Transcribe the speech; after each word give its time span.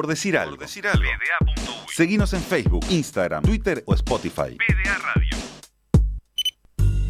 Por 0.00 0.06
decir 0.06 0.38
algo. 0.38 0.56
Por 0.56 0.60
decir 0.60 0.86
algo. 0.86 1.04
Seguinos 1.92 2.32
en 2.32 2.40
Facebook, 2.40 2.86
Instagram, 2.88 3.42
Twitter 3.42 3.82
o 3.84 3.92
Spotify. 3.92 4.56
PDA 4.56 4.96
Radio. 4.96 5.36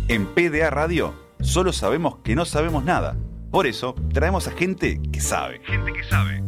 En 0.08 0.26
PDA 0.26 0.70
Radio 0.70 1.14
solo 1.40 1.72
sabemos 1.72 2.16
que 2.24 2.34
no 2.34 2.44
sabemos 2.44 2.82
nada. 2.82 3.16
Por 3.52 3.68
eso 3.68 3.94
traemos 4.12 4.48
a 4.48 4.50
gente 4.50 5.00
que 5.12 5.20
sabe. 5.20 5.60
Gente 5.66 5.92
que 5.92 6.02
sabe. 6.02 6.42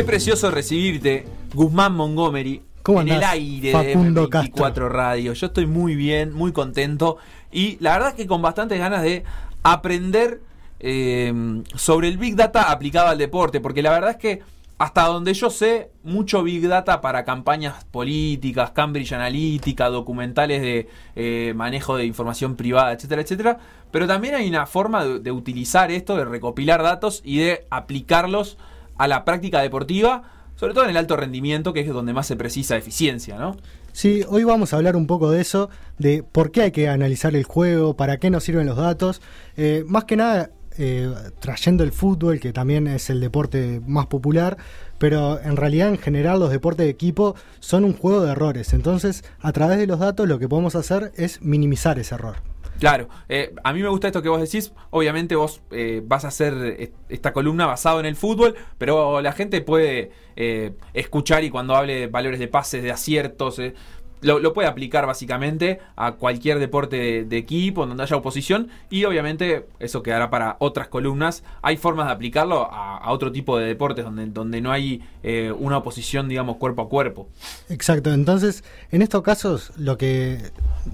Qué 0.00 0.04
precioso 0.04 0.50
recibirte, 0.50 1.26
Guzmán 1.52 1.92
Montgomery, 1.92 2.62
¿Cómo 2.82 3.02
en 3.02 3.08
el 3.08 3.22
aire 3.22 3.70
Facundo 3.70 4.28
de 4.28 4.38
24 4.38 4.88
Radio. 4.88 5.34
Yo 5.34 5.46
estoy 5.48 5.66
muy 5.66 5.94
bien, 5.94 6.32
muy 6.32 6.52
contento 6.52 7.18
y 7.52 7.76
la 7.80 7.92
verdad 7.92 8.08
es 8.08 8.14
que 8.14 8.26
con 8.26 8.40
bastantes 8.40 8.78
ganas 8.78 9.02
de 9.02 9.24
aprender 9.62 10.40
eh, 10.78 11.62
sobre 11.74 12.08
el 12.08 12.16
Big 12.16 12.34
Data 12.34 12.70
aplicado 12.70 13.08
al 13.08 13.18
deporte, 13.18 13.60
porque 13.60 13.82
la 13.82 13.90
verdad 13.90 14.12
es 14.12 14.16
que 14.16 14.42
hasta 14.78 15.04
donde 15.04 15.34
yo 15.34 15.50
sé, 15.50 15.90
mucho 16.02 16.42
Big 16.42 16.66
Data 16.66 17.02
para 17.02 17.26
campañas 17.26 17.84
políticas, 17.84 18.70
Cambridge 18.70 19.12
Analytica, 19.12 19.90
documentales 19.90 20.62
de 20.62 20.88
eh, 21.14 21.52
manejo 21.54 21.98
de 21.98 22.06
información 22.06 22.56
privada, 22.56 22.92
etcétera, 22.92 23.20
etcétera. 23.20 23.58
Pero 23.90 24.06
también 24.06 24.34
hay 24.34 24.48
una 24.48 24.64
forma 24.64 25.04
de, 25.04 25.18
de 25.18 25.30
utilizar 25.30 25.90
esto, 25.90 26.16
de 26.16 26.24
recopilar 26.24 26.82
datos 26.82 27.20
y 27.22 27.40
de 27.40 27.66
aplicarlos 27.68 28.56
a 29.00 29.08
la 29.08 29.24
práctica 29.24 29.62
deportiva, 29.62 30.24
sobre 30.56 30.74
todo 30.74 30.84
en 30.84 30.90
el 30.90 30.96
alto 30.98 31.16
rendimiento, 31.16 31.72
que 31.72 31.80
es 31.80 31.88
donde 31.88 32.12
más 32.12 32.26
se 32.26 32.36
precisa 32.36 32.76
eficiencia, 32.76 33.38
¿no? 33.38 33.56
Sí, 33.92 34.24
hoy 34.28 34.44
vamos 34.44 34.74
a 34.74 34.76
hablar 34.76 34.94
un 34.94 35.06
poco 35.06 35.30
de 35.30 35.40
eso, 35.40 35.70
de 35.96 36.22
por 36.22 36.52
qué 36.52 36.64
hay 36.64 36.70
que 36.70 36.86
analizar 36.86 37.34
el 37.34 37.44
juego, 37.44 37.96
para 37.96 38.18
qué 38.18 38.28
nos 38.28 38.44
sirven 38.44 38.66
los 38.66 38.76
datos. 38.76 39.22
Eh, 39.56 39.84
más 39.86 40.04
que 40.04 40.16
nada, 40.16 40.50
eh, 40.76 41.10
trayendo 41.40 41.82
el 41.82 41.92
fútbol, 41.92 42.40
que 42.40 42.52
también 42.52 42.88
es 42.88 43.08
el 43.08 43.20
deporte 43.20 43.80
más 43.86 44.04
popular, 44.04 44.58
pero 44.98 45.40
en 45.40 45.56
realidad 45.56 45.88
en 45.88 45.96
general 45.96 46.38
los 46.38 46.50
deportes 46.50 46.84
de 46.84 46.90
equipo 46.90 47.36
son 47.60 47.84
un 47.84 47.94
juego 47.94 48.20
de 48.20 48.32
errores. 48.32 48.74
Entonces, 48.74 49.24
a 49.40 49.50
través 49.52 49.78
de 49.78 49.86
los 49.86 49.98
datos 49.98 50.28
lo 50.28 50.38
que 50.38 50.46
podemos 50.46 50.74
hacer 50.74 51.10
es 51.16 51.40
minimizar 51.40 51.98
ese 51.98 52.16
error. 52.16 52.36
Claro, 52.80 53.08
eh, 53.28 53.54
a 53.62 53.72
mí 53.74 53.82
me 53.82 53.88
gusta 53.90 54.06
esto 54.08 54.22
que 54.22 54.30
vos 54.30 54.40
decís. 54.40 54.72
Obviamente 54.90 55.36
vos 55.36 55.60
eh, 55.70 56.00
vas 56.04 56.24
a 56.24 56.28
hacer 56.28 56.54
est- 56.78 56.94
esta 57.10 57.32
columna 57.34 57.66
basado 57.66 58.00
en 58.00 58.06
el 58.06 58.16
fútbol, 58.16 58.54
pero 58.78 59.20
la 59.20 59.32
gente 59.32 59.60
puede 59.60 60.10
eh, 60.36 60.72
escuchar 60.94 61.44
y 61.44 61.50
cuando 61.50 61.76
hable 61.76 61.94
de 61.94 62.06
valores 62.06 62.40
de 62.40 62.48
pases, 62.48 62.82
de 62.82 62.90
aciertos, 62.90 63.58
eh, 63.58 63.74
lo, 64.20 64.52
puede 64.52 64.68
aplicar 64.68 65.06
básicamente 65.06 65.80
a 65.96 66.12
cualquier 66.12 66.58
deporte 66.58 67.24
de, 67.24 67.36
equipo, 67.36 67.86
donde 67.86 68.02
haya 68.02 68.16
oposición, 68.16 68.68
y 68.90 69.04
obviamente 69.04 69.66
eso 69.78 70.02
quedará 70.02 70.30
para 70.30 70.56
otras 70.58 70.88
columnas. 70.88 71.42
Hay 71.62 71.76
formas 71.76 72.06
de 72.06 72.12
aplicarlo 72.12 72.70
a, 72.70 72.98
a 72.98 73.12
otro 73.12 73.32
tipo 73.32 73.58
de 73.58 73.66
deportes 73.66 74.04
donde, 74.04 74.26
donde 74.26 74.60
no 74.60 74.72
hay 74.72 75.02
eh, 75.22 75.52
una 75.58 75.78
oposición, 75.78 76.28
digamos, 76.28 76.56
cuerpo 76.56 76.82
a 76.82 76.88
cuerpo. 76.88 77.28
Exacto, 77.68 78.12
entonces 78.12 78.64
en 78.90 79.02
estos 79.02 79.22
casos 79.22 79.72
lo 79.76 79.98
que 79.98 80.38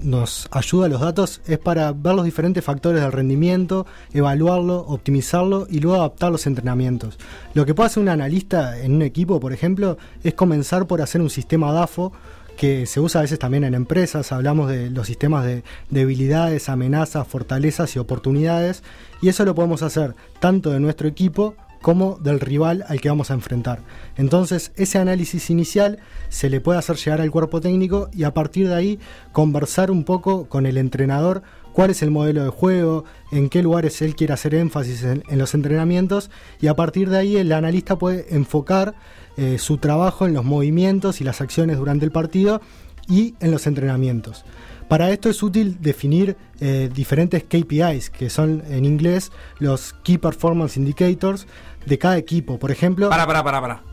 nos 0.01 0.49
ayuda 0.51 0.87
a 0.87 0.89
los 0.89 1.01
datos 1.01 1.41
es 1.47 1.57
para 1.57 1.91
ver 1.93 2.13
los 2.13 2.25
diferentes 2.25 2.63
factores 2.63 3.01
del 3.01 3.11
rendimiento, 3.11 3.85
evaluarlo, 4.13 4.79
optimizarlo 4.79 5.67
y 5.69 5.79
luego 5.79 5.97
adaptar 5.97 6.31
los 6.31 6.45
entrenamientos. 6.45 7.17
Lo 7.53 7.65
que 7.65 7.73
puede 7.73 7.87
hacer 7.87 8.03
un 8.03 8.09
analista 8.09 8.79
en 8.79 8.95
un 8.95 9.01
equipo, 9.01 9.39
por 9.39 9.53
ejemplo, 9.53 9.97
es 10.23 10.33
comenzar 10.33 10.87
por 10.87 11.01
hacer 11.01 11.21
un 11.21 11.29
sistema 11.29 11.71
DAFO 11.71 12.11
que 12.57 12.85
se 12.85 12.99
usa 12.99 13.19
a 13.19 13.21
veces 13.21 13.39
también 13.39 13.63
en 13.63 13.73
empresas, 13.73 14.31
hablamos 14.31 14.69
de 14.69 14.89
los 14.89 15.07
sistemas 15.07 15.45
de 15.45 15.63
debilidades, 15.89 16.67
amenazas, 16.67 17.27
fortalezas 17.27 17.95
y 17.95 17.99
oportunidades, 17.99 18.83
y 19.21 19.29
eso 19.29 19.45
lo 19.45 19.55
podemos 19.55 19.83
hacer 19.83 20.15
tanto 20.39 20.71
de 20.71 20.79
nuestro 20.79 21.07
equipo 21.07 21.55
como 21.81 22.17
del 22.17 22.39
rival 22.39 22.83
al 22.87 22.99
que 22.99 23.09
vamos 23.09 23.31
a 23.31 23.35
enfrentar. 23.35 23.79
Entonces, 24.17 24.71
ese 24.75 24.97
análisis 24.97 25.49
inicial 25.49 25.99
se 26.29 26.49
le 26.49 26.59
puede 26.59 26.79
hacer 26.79 26.97
llegar 26.97 27.21
al 27.21 27.31
cuerpo 27.31 27.61
técnico 27.61 28.09
y 28.11 28.23
a 28.23 28.33
partir 28.33 28.67
de 28.67 28.75
ahí 28.75 28.99
conversar 29.31 29.91
un 29.91 30.03
poco 30.03 30.49
con 30.49 30.65
el 30.65 30.77
entrenador 30.77 31.43
cuál 31.77 31.91
es 31.91 32.01
el 32.01 32.09
modelo 32.09 32.43
de 32.43 32.49
juego, 32.49 33.05
en 33.31 33.49
qué 33.49 33.61
lugares 33.61 34.01
él 34.01 34.15
quiere 34.15 34.33
hacer 34.33 34.55
énfasis 34.55 35.03
en, 35.03 35.23
los 35.37 35.53
entrenamientos 35.53 36.31
y 36.59 36.65
a 36.65 36.75
partir 36.75 37.07
de 37.07 37.19
ahí 37.19 37.37
el 37.37 37.51
analista 37.51 37.99
puede 37.99 38.25
enfocar 38.35 38.95
eh, 39.37 39.59
su 39.59 39.77
trabajo 39.77 40.25
en 40.25 40.33
los 40.33 40.43
movimientos 40.43 41.21
y 41.21 41.23
las 41.23 41.39
acciones 41.39 41.77
durante 41.77 42.03
el 42.03 42.11
partido 42.11 42.61
y 43.07 43.35
en 43.41 43.51
los 43.51 43.67
entrenamientos. 43.67 44.43
Para 44.87 45.11
esto 45.11 45.29
es 45.29 45.43
útil 45.43 45.77
definir 45.79 46.35
eh, 46.61 46.89
diferentes 46.91 47.43
KPIs, 47.43 48.09
que 48.09 48.31
son 48.31 48.63
en 48.71 48.83
inglés 48.83 49.31
los 49.59 49.93
Key 50.01 50.17
Performance 50.17 50.77
Indicators 50.77 51.45
de 51.85 51.99
cada 51.99 52.17
equipo. 52.17 52.57
Por 52.57 52.71
ejemplo, 52.71 53.07
Para, 53.07 53.27
para, 53.27 53.43
para, 53.43 53.61
para. 53.61 53.83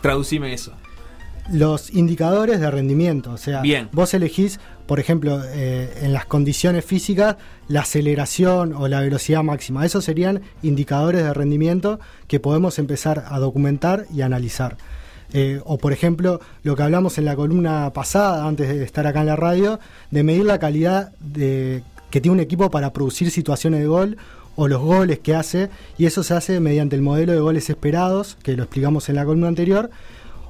Traducime 0.00 0.52
eso. 0.52 0.72
Los 1.50 1.92
indicadores 1.92 2.60
de 2.60 2.70
rendimiento. 2.70 3.32
O 3.32 3.36
sea, 3.38 3.62
Bien. 3.62 3.88
vos 3.92 4.12
elegís, 4.14 4.60
por 4.86 5.00
ejemplo, 5.00 5.42
eh, 5.44 6.00
en 6.02 6.12
las 6.12 6.26
condiciones 6.26 6.84
físicas, 6.84 7.36
la 7.68 7.80
aceleración 7.80 8.72
o 8.72 8.88
la 8.88 9.00
velocidad 9.00 9.42
máxima. 9.42 9.84
Esos 9.84 10.04
serían 10.04 10.42
indicadores 10.62 11.22
de 11.22 11.34
rendimiento 11.34 12.00
que 12.26 12.40
podemos 12.40 12.78
empezar 12.78 13.24
a 13.28 13.38
documentar 13.38 14.06
y 14.14 14.22
analizar. 14.22 14.76
Eh, 15.32 15.60
o 15.64 15.76
por 15.76 15.92
ejemplo, 15.92 16.40
lo 16.62 16.74
que 16.74 16.82
hablamos 16.82 17.18
en 17.18 17.26
la 17.26 17.36
columna 17.36 17.92
pasada, 17.92 18.46
antes 18.46 18.68
de 18.68 18.82
estar 18.82 19.06
acá 19.06 19.20
en 19.20 19.26
la 19.26 19.36
radio, 19.36 19.78
de 20.10 20.22
medir 20.22 20.44
la 20.44 20.58
calidad 20.58 21.12
de, 21.20 21.82
que 22.10 22.20
tiene 22.20 22.34
un 22.34 22.40
equipo 22.40 22.70
para 22.70 22.92
producir 22.92 23.30
situaciones 23.30 23.80
de 23.80 23.86
gol 23.86 24.16
o 24.56 24.66
los 24.66 24.80
goles 24.80 25.20
que 25.20 25.34
hace, 25.34 25.70
y 25.98 26.06
eso 26.06 26.22
se 26.22 26.34
hace 26.34 26.58
mediante 26.60 26.96
el 26.96 27.02
modelo 27.02 27.32
de 27.32 27.38
goles 27.38 27.70
esperados, 27.70 28.36
que 28.42 28.56
lo 28.56 28.64
explicamos 28.64 29.08
en 29.08 29.14
la 29.14 29.24
columna 29.24 29.46
anterior, 29.46 29.90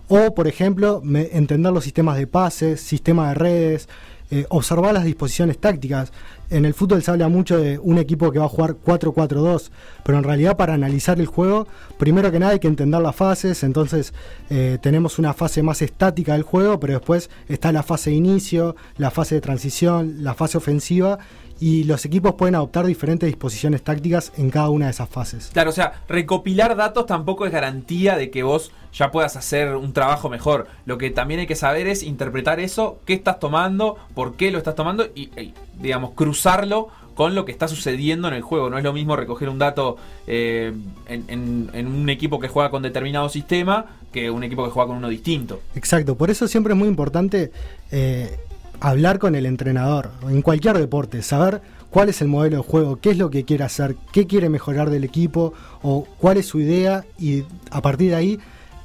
o, 0.08 0.34
por 0.34 0.48
ejemplo, 0.48 1.00
me- 1.04 1.28
entender 1.32 1.72
los 1.72 1.84
sistemas 1.84 2.16
de 2.16 2.26
pases, 2.26 2.80
sistemas 2.80 3.28
de 3.30 3.34
redes, 3.34 3.88
eh, 4.30 4.46
observar 4.50 4.92
las 4.94 5.04
disposiciones 5.04 5.58
tácticas. 5.58 6.12
En 6.50 6.64
el 6.64 6.72
fútbol 6.72 7.02
se 7.02 7.10
habla 7.10 7.28
mucho 7.28 7.58
de 7.58 7.78
un 7.78 7.98
equipo 7.98 8.32
que 8.32 8.38
va 8.38 8.46
a 8.46 8.48
jugar 8.48 8.76
4-4-2, 8.84 9.70
pero 10.02 10.16
en 10.16 10.24
realidad 10.24 10.56
para 10.56 10.72
analizar 10.72 11.20
el 11.20 11.26
juego, 11.26 11.66
primero 11.98 12.32
que 12.32 12.38
nada 12.38 12.52
hay 12.52 12.58
que 12.58 12.68
entender 12.68 13.02
las 13.02 13.14
fases, 13.14 13.62
entonces 13.62 14.14
eh, 14.48 14.78
tenemos 14.80 15.18
una 15.18 15.34
fase 15.34 15.62
más 15.62 15.82
estática 15.82 16.32
del 16.32 16.44
juego, 16.44 16.80
pero 16.80 16.94
después 16.94 17.28
está 17.48 17.70
la 17.70 17.82
fase 17.82 18.10
de 18.10 18.16
inicio, 18.16 18.76
la 18.96 19.10
fase 19.10 19.34
de 19.34 19.40
transición, 19.42 20.24
la 20.24 20.32
fase 20.32 20.56
ofensiva, 20.56 21.18
y 21.60 21.84
los 21.84 22.04
equipos 22.04 22.34
pueden 22.34 22.54
adoptar 22.54 22.86
diferentes 22.86 23.26
disposiciones 23.26 23.82
tácticas 23.82 24.32
en 24.36 24.50
cada 24.50 24.70
una 24.70 24.86
de 24.86 24.92
esas 24.92 25.08
fases. 25.08 25.50
Claro, 25.52 25.70
o 25.70 25.72
sea, 25.72 26.02
recopilar 26.08 26.76
datos 26.76 27.06
tampoco 27.06 27.46
es 27.46 27.52
garantía 27.52 28.16
de 28.16 28.30
que 28.30 28.42
vos 28.42 28.72
ya 28.92 29.10
puedas 29.10 29.36
hacer 29.36 29.74
un 29.74 29.92
trabajo 29.92 30.28
mejor. 30.30 30.68
Lo 30.86 30.98
que 30.98 31.10
también 31.10 31.40
hay 31.40 31.46
que 31.46 31.56
saber 31.56 31.88
es 31.88 32.02
interpretar 32.02 32.60
eso, 32.60 33.00
qué 33.04 33.14
estás 33.14 33.38
tomando, 33.38 33.96
por 34.14 34.36
qué 34.36 34.50
lo 34.50 34.58
estás 34.58 34.76
tomando 34.76 35.06
y, 35.14 35.30
y, 35.40 35.52
digamos, 35.78 36.12
cruzarlo 36.12 36.88
con 37.18 37.34
lo 37.34 37.44
que 37.44 37.50
está 37.50 37.66
sucediendo 37.66 38.28
en 38.28 38.34
el 38.34 38.42
juego. 38.42 38.70
No 38.70 38.78
es 38.78 38.84
lo 38.84 38.92
mismo 38.92 39.16
recoger 39.16 39.48
un 39.48 39.58
dato 39.58 39.96
eh, 40.28 40.72
en, 41.08 41.86
un 41.86 42.08
equipo 42.10 42.38
que 42.38 42.46
juega 42.46 42.70
con 42.70 42.80
determinado 42.80 43.28
sistema 43.28 43.86
que 44.12 44.30
un 44.30 44.44
equipo 44.44 44.64
que 44.64 44.70
juega 44.70 44.86
con 44.86 44.98
uno 44.98 45.08
distinto. 45.08 45.60
Exacto, 45.74 46.16
por 46.16 46.30
eso 46.30 46.46
siempre 46.46 46.74
es 46.74 46.78
muy 46.78 46.86
importante 46.86 47.50
eh, 47.90 48.38
hablar 48.78 49.18
con 49.18 49.34
el 49.34 49.46
entrenador, 49.46 50.12
en 50.28 50.42
cualquier 50.42 50.78
deporte, 50.78 51.22
saber 51.22 51.60
cuál 51.90 52.08
es 52.08 52.22
el 52.22 52.28
modelo 52.28 52.58
de 52.58 52.62
juego, 52.62 53.00
qué 53.00 53.10
es 53.10 53.18
lo 53.18 53.30
que 53.30 53.44
quiere 53.44 53.64
hacer, 53.64 53.96
qué 54.12 54.28
quiere 54.28 54.48
mejorar 54.48 54.88
del 54.88 55.02
equipo 55.02 55.54
o 55.82 56.06
cuál 56.18 56.36
es 56.36 56.46
su 56.46 56.60
idea 56.60 57.04
y 57.18 57.42
a 57.72 57.82
partir 57.82 58.10
de 58.10 58.16
ahí 58.16 58.38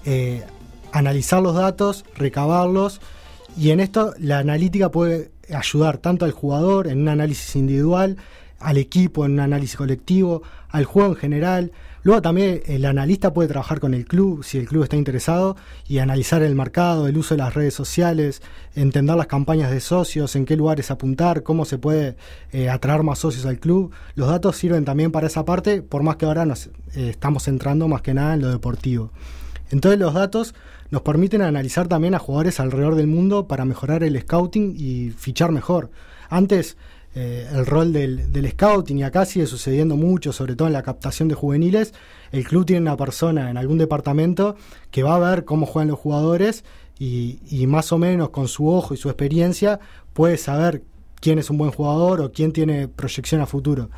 eh, 0.05 0.43
analizar 0.91 1.41
los 1.41 1.53
datos, 1.53 2.03
recabarlos 2.15 2.99
y 3.57 3.69
en 3.69 3.79
esto 3.79 4.13
la 4.17 4.39
analítica 4.39 4.89
puede 4.89 5.32
ayudar 5.49 5.97
tanto 5.97 6.25
al 6.25 6.31
jugador 6.31 6.87
en 6.87 7.01
un 7.01 7.09
análisis 7.09 7.55
individual, 7.55 8.17
al 8.59 8.77
equipo 8.77 9.25
en 9.25 9.33
un 9.33 9.39
análisis 9.41 9.75
colectivo, 9.75 10.43
al 10.69 10.85
juego 10.85 11.09
en 11.09 11.15
general. 11.15 11.71
Luego 12.03 12.21
también 12.21 12.61
el 12.65 12.83
analista 12.83 13.33
puede 13.33 13.47
trabajar 13.47 13.79
con 13.79 13.93
el 13.93 14.05
club, 14.05 14.43
si 14.43 14.57
el 14.57 14.67
club 14.67 14.83
está 14.83 14.97
interesado, 14.97 15.55
y 15.87 15.99
analizar 15.99 16.41
el 16.43 16.53
mercado, 16.53 17.07
el 17.07 17.17
uso 17.17 17.33
de 17.33 17.39
las 17.39 17.53
redes 17.53 17.73
sociales, 17.73 18.41
entender 18.75 19.15
las 19.15 19.27
campañas 19.27 19.71
de 19.71 19.79
socios, 19.79 20.35
en 20.35 20.45
qué 20.45 20.57
lugares 20.57 20.91
apuntar, 20.91 21.43
cómo 21.43 21.63
se 21.63 21.77
puede 21.77 22.17
eh, 22.51 22.69
atraer 22.69 23.03
más 23.03 23.19
socios 23.19 23.45
al 23.45 23.59
club. 23.59 23.91
Los 24.15 24.27
datos 24.27 24.57
sirven 24.57 24.83
también 24.83 25.11
para 25.11 25.27
esa 25.27 25.45
parte, 25.45 25.81
por 25.81 26.03
más 26.03 26.17
que 26.17 26.25
ahora 26.25 26.45
nos 26.45 26.67
eh, 26.67 27.09
estamos 27.09 27.43
centrando 27.43 27.87
más 27.87 28.01
que 28.01 28.13
nada 28.13 28.33
en 28.33 28.41
lo 28.41 28.49
deportivo. 28.49 29.11
Entonces 29.73 29.99
los 29.99 30.13
datos 30.13 30.53
nos 30.91 31.01
permiten 31.01 31.41
analizar 31.41 31.87
también 31.87 32.13
a 32.13 32.19
jugadores 32.19 32.59
alrededor 32.59 32.93
del 32.93 33.07
mundo 33.07 33.47
para 33.47 33.65
mejorar 33.65 34.03
el 34.03 34.19
scouting 34.21 34.75
y 34.77 35.09
fichar 35.09 35.51
mejor. 35.51 35.89
Antes 36.29 36.77
eh, 37.15 37.49
el 37.51 37.65
rol 37.65 37.91
del, 37.91 38.51
scouting 38.51 38.99
y 38.99 39.03
acá 39.03 39.25
sigue 39.25 39.47
sucediendo 39.47 39.97
mucho, 39.97 40.31
sobre 40.31 40.55
todo 40.55 40.67
en 40.67 40.73
la 40.73 40.83
captación 40.83 41.27
de 41.27 41.33
juveniles. 41.33 41.95
El 42.31 42.43
club 42.43 42.67
tiene 42.67 42.81
una 42.81 42.97
persona 42.97 43.49
en 43.49 43.57
algún 43.57 43.79
departamento 43.79 44.55
que 44.91 45.01
va 45.01 45.15
a 45.15 45.31
ver 45.31 45.43
cómo 45.43 45.65
juegan 45.65 45.87
los 45.87 45.99
jugadores 45.99 46.63
y, 46.99 47.39
y 47.49 47.65
más 47.65 47.91
o 47.91 47.97
menos 47.97 48.29
con 48.29 48.47
su 48.47 48.69
ojo 48.69 48.93
y 48.93 48.97
su 48.97 49.09
experiencia 49.09 49.79
puede 50.13 50.37
saber 50.37 50.83
quién 51.19 51.39
es 51.39 51.49
un 51.49 51.57
buen 51.57 51.71
jugador 51.71 52.21
o 52.21 52.31
quién 52.31 52.53
tiene 52.53 52.87
proyección 52.87 53.41
a 53.41 53.47
futuro. 53.47 53.89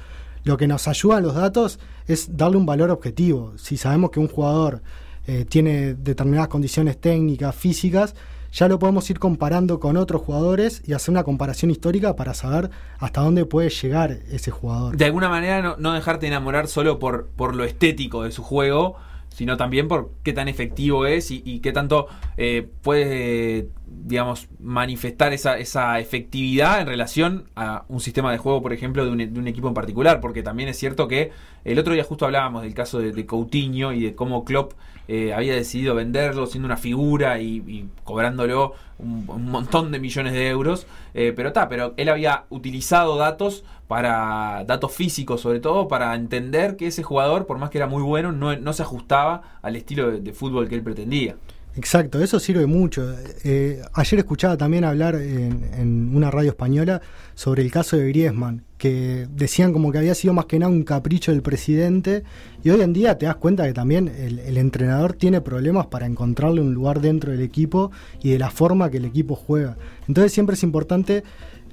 Lo 0.45 0.55
que 0.55 0.67
nos 0.67 0.87
ayuda 0.87 1.19
los 1.19 1.35
datos 1.35 1.79
es 2.07 2.37
darle 2.37 2.55
un 2.55 2.65
valor 2.65 2.91
objetivo. 2.91 3.53
Si 3.57 3.75
sabemos 3.75 4.11
que 4.11 4.21
un 4.21 4.29
jugador 4.29 4.81
eh, 5.27 5.45
tiene 5.45 5.93
determinadas 5.93 6.47
condiciones 6.49 6.99
técnicas, 6.99 7.55
físicas, 7.55 8.15
ya 8.51 8.69
lo 8.69 8.79
podemos 8.79 9.09
ir 9.09 9.19
comparando 9.19 9.81
con 9.81 9.97
otros 9.97 10.21
jugadores 10.21 10.81
y 10.85 10.93
hacer 10.93 11.11
una 11.11 11.23
comparación 11.23 11.71
histórica 11.71 12.15
para 12.15 12.33
saber 12.33 12.69
hasta 12.99 13.19
dónde 13.19 13.45
puede 13.45 13.69
llegar 13.69 14.19
ese 14.31 14.49
jugador. 14.49 14.95
De 14.95 15.03
alguna 15.03 15.27
manera 15.27 15.61
no, 15.61 15.75
no 15.77 15.91
dejarte 15.91 16.27
enamorar 16.27 16.67
solo 16.67 16.97
por, 16.97 17.27
por 17.35 17.53
lo 17.53 17.65
estético 17.65 18.23
de 18.23 18.31
su 18.31 18.43
juego, 18.43 18.95
sino 19.35 19.57
también 19.57 19.89
por 19.89 20.11
qué 20.23 20.31
tan 20.31 20.47
efectivo 20.47 21.05
es 21.05 21.29
y, 21.29 21.59
qué 21.59 21.73
tanto 21.73 22.07
eh, 22.37 22.69
puede, 22.81 23.67
digamos, 23.85 24.47
manifestar 24.59 25.33
esa, 25.33 25.57
esa 25.57 25.99
efectividad 25.99 26.79
en 26.79 26.87
relación 26.87 27.49
a 27.53 27.83
un 27.89 27.99
sistema 27.99 28.31
de 28.31 28.37
juego, 28.37 28.61
por 28.61 28.71
ejemplo, 28.71 29.03
de 29.03 29.11
un, 29.11 29.17
de 29.17 29.37
un, 29.37 29.47
equipo 29.49 29.67
en 29.67 29.73
particular, 29.73 30.21
porque 30.21 30.41
también 30.41 30.69
es 30.69 30.77
cierto 30.77 31.09
que 31.09 31.31
el 31.65 31.77
otro 31.77 31.93
día 31.93 32.05
justo 32.05 32.23
hablábamos 32.23 32.63
del 32.63 32.73
caso 32.73 32.99
de, 32.99 33.25
Coutinho 33.25 33.91
y 33.91 34.03
de 34.03 34.15
cómo 34.15 34.45
Klopp 34.45 34.71
eh, 35.09 35.33
había 35.33 35.53
decidido 35.53 35.95
venderlo 35.95 36.45
siendo 36.45 36.67
una 36.67 36.77
figura 36.77 37.41
y 37.41 37.89
cobrándolo 38.05 38.73
un, 38.97 39.25
montón 39.49 39.91
de 39.91 39.99
millones 39.99 40.33
de 40.33 40.49
euros, 40.49 40.87
eh, 41.13 41.33
pero 41.35 41.49
está, 41.49 41.67
pero 41.67 41.93
él 41.97 42.09
había 42.09 42.45
utilizado 42.49 43.17
datos 43.17 43.63
para 43.87 44.63
datos 44.65 44.93
físicos 44.93 45.41
sobre 45.41 45.59
todo 45.59 45.87
para 45.87 46.15
entender 46.15 46.75
que 46.75 46.87
ese 46.87 47.03
jugador 47.03 47.45
por 47.45 47.59
más 47.59 47.69
que 47.69 47.77
era 47.77 47.87
muy 47.87 48.01
bueno 48.01 48.31
no, 48.31 48.55
no 48.55 48.73
se 48.73 48.81
ajustaba 48.81 49.59
al 49.61 49.75
estilo 49.75 50.11
de, 50.11 50.33
fútbol 50.33 50.67
que 50.67 50.75
él 50.75 50.81
pretendía 50.81 51.35
Exacto, 51.77 52.21
eso 52.21 52.39
sirve 52.39 52.65
mucho. 52.65 53.13
Eh, 53.43 53.81
ayer 53.93 54.19
escuchaba 54.19 54.55
también 54.55 54.85
hablar 54.85 55.15
en, 55.15 55.69
en, 55.77 56.15
una 56.15 56.31
radio 56.31 56.51
española 56.51 57.01
sobre 57.33 57.63
el 57.63 57.71
caso 57.71 57.97
de 57.97 58.07
Griezmann, 58.07 58.63
que 58.77 59.27
decían 59.29 59.73
como 59.73 59.91
que 59.91 59.97
había 59.97 60.15
sido 60.15 60.33
más 60.33 60.45
que 60.45 60.57
nada 60.57 60.71
un 60.71 60.83
capricho 60.83 61.31
del 61.31 61.41
presidente, 61.41 62.23
y 62.63 62.69
hoy 62.69 62.79
en 62.79 62.93
día 62.93 63.17
te 63.17 63.25
das 63.25 63.35
cuenta 63.35 63.65
que 63.65 63.73
también 63.73 64.07
el, 64.07 64.39
el 64.39 64.57
entrenador 64.57 65.13
tiene 65.13 65.41
problemas 65.41 65.87
para 65.87 66.05
encontrarle 66.05 66.61
un 66.61 66.73
lugar 66.73 67.01
dentro 67.01 67.33
del 67.33 67.41
equipo 67.41 67.91
y 68.23 68.31
de 68.31 68.39
la 68.39 68.51
forma 68.51 68.89
que 68.89 68.97
el 68.97 69.05
equipo 69.05 69.35
juega. 69.35 69.75
Entonces 70.07 70.31
siempre 70.31 70.53
es 70.53 70.63
importante 70.63 71.25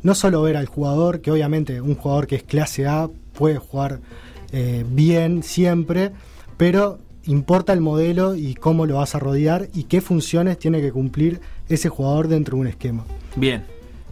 no 0.02 0.16
solo 0.16 0.42
ver 0.42 0.56
al 0.56 0.66
jugador, 0.66 1.20
que 1.20 1.30
obviamente 1.30 1.80
un 1.80 1.94
jugador 1.94 2.26
que 2.26 2.36
es 2.36 2.42
clase 2.42 2.86
A 2.88 3.08
puede 3.32 3.58
jugar 3.58 4.00
eh, 4.52 4.84
bien 4.88 5.44
siempre, 5.44 6.10
pero 6.56 6.98
importa 7.26 7.72
el 7.72 7.80
modelo 7.80 8.34
y 8.34 8.54
cómo 8.54 8.86
lo 8.86 8.96
vas 8.96 9.14
a 9.14 9.18
rodear 9.18 9.68
y 9.74 9.84
qué 9.84 10.00
funciones 10.00 10.58
tiene 10.58 10.80
que 10.80 10.92
cumplir 10.92 11.40
ese 11.68 11.88
jugador 11.88 12.28
dentro 12.28 12.56
de 12.56 12.60
un 12.62 12.66
esquema. 12.66 13.04
Bien. 13.36 13.64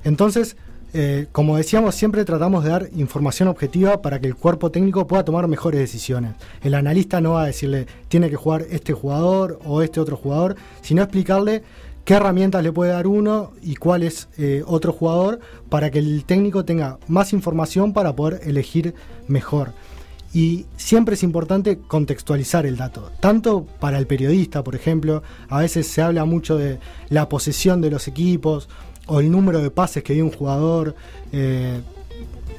Entonces, 0.05 0.57
eh, 0.93 1.29
como 1.31 1.57
decíamos, 1.57 1.95
siempre 1.95 2.25
tratamos 2.25 2.65
de 2.65 2.71
dar 2.71 2.89
información 2.97 3.49
objetiva 3.49 4.03
para 4.03 4.21
que 4.21 4.27
el 4.27 4.35
cuerpo 4.35 4.71
técnico 4.71 5.07
pueda 5.07 5.25
tomar 5.25 5.47
mejores 5.47 5.81
decisiones. 5.81 6.35
El 6.63 6.75
analista 6.75 7.21
no 7.21 7.33
va 7.33 7.45
a 7.45 7.47
decirle 7.47 7.87
tiene 8.09 8.29
que 8.29 8.37
jugar 8.37 8.67
este 8.71 8.93
jugador 8.93 9.61
o 9.65 9.83
este 9.83 10.01
otro 10.01 10.17
jugador, 10.17 10.57
sino 10.83 11.03
explicarle 11.03 11.63
qué 12.05 12.15
herramientas 12.15 12.63
le 12.65 12.73
puede 12.73 12.91
dar 12.91 13.07
uno 13.07 13.53
y 13.63 13.77
cuál 13.77 14.03
es 14.03 14.29
eh, 14.37 14.65
otro 14.67 14.93
jugador 14.93 15.39
para 15.69 15.91
que 15.91 16.01
el 16.01 16.25
técnico 16.25 16.65
tenga 16.65 16.99
más 17.07 17.33
información 17.33 17.93
para 17.93 18.17
poder 18.17 18.41
elegir 18.45 18.95
mejor. 19.29 19.73
Y 20.33 20.67
siempre 20.77 21.15
es 21.15 21.23
importante 21.25 21.79
contextualizar 21.79 22.65
el 22.65 22.77
dato, 22.77 23.11
tanto 23.21 23.67
para 23.81 23.99
el 23.99 24.07
periodista, 24.07 24.63
por 24.63 24.77
ejemplo, 24.77 25.25
a 25.49 25.59
veces 25.59 25.89
se 25.89 26.03
habla 26.03 26.25
mucho 26.25 26.57
de 26.57 26.79
la 27.09 27.29
posesión 27.29 27.81
de 27.81 27.91
los 27.91 28.07
equipos 28.07 28.69
o 29.07 29.19
el 29.19 29.31
número 29.31 29.61
de 29.61 29.71
pases 29.73 30.05
que 30.05 30.15
dio 30.15 30.25
un 30.25 30.31
jugador. 30.31 30.95
Eh, 31.33 31.81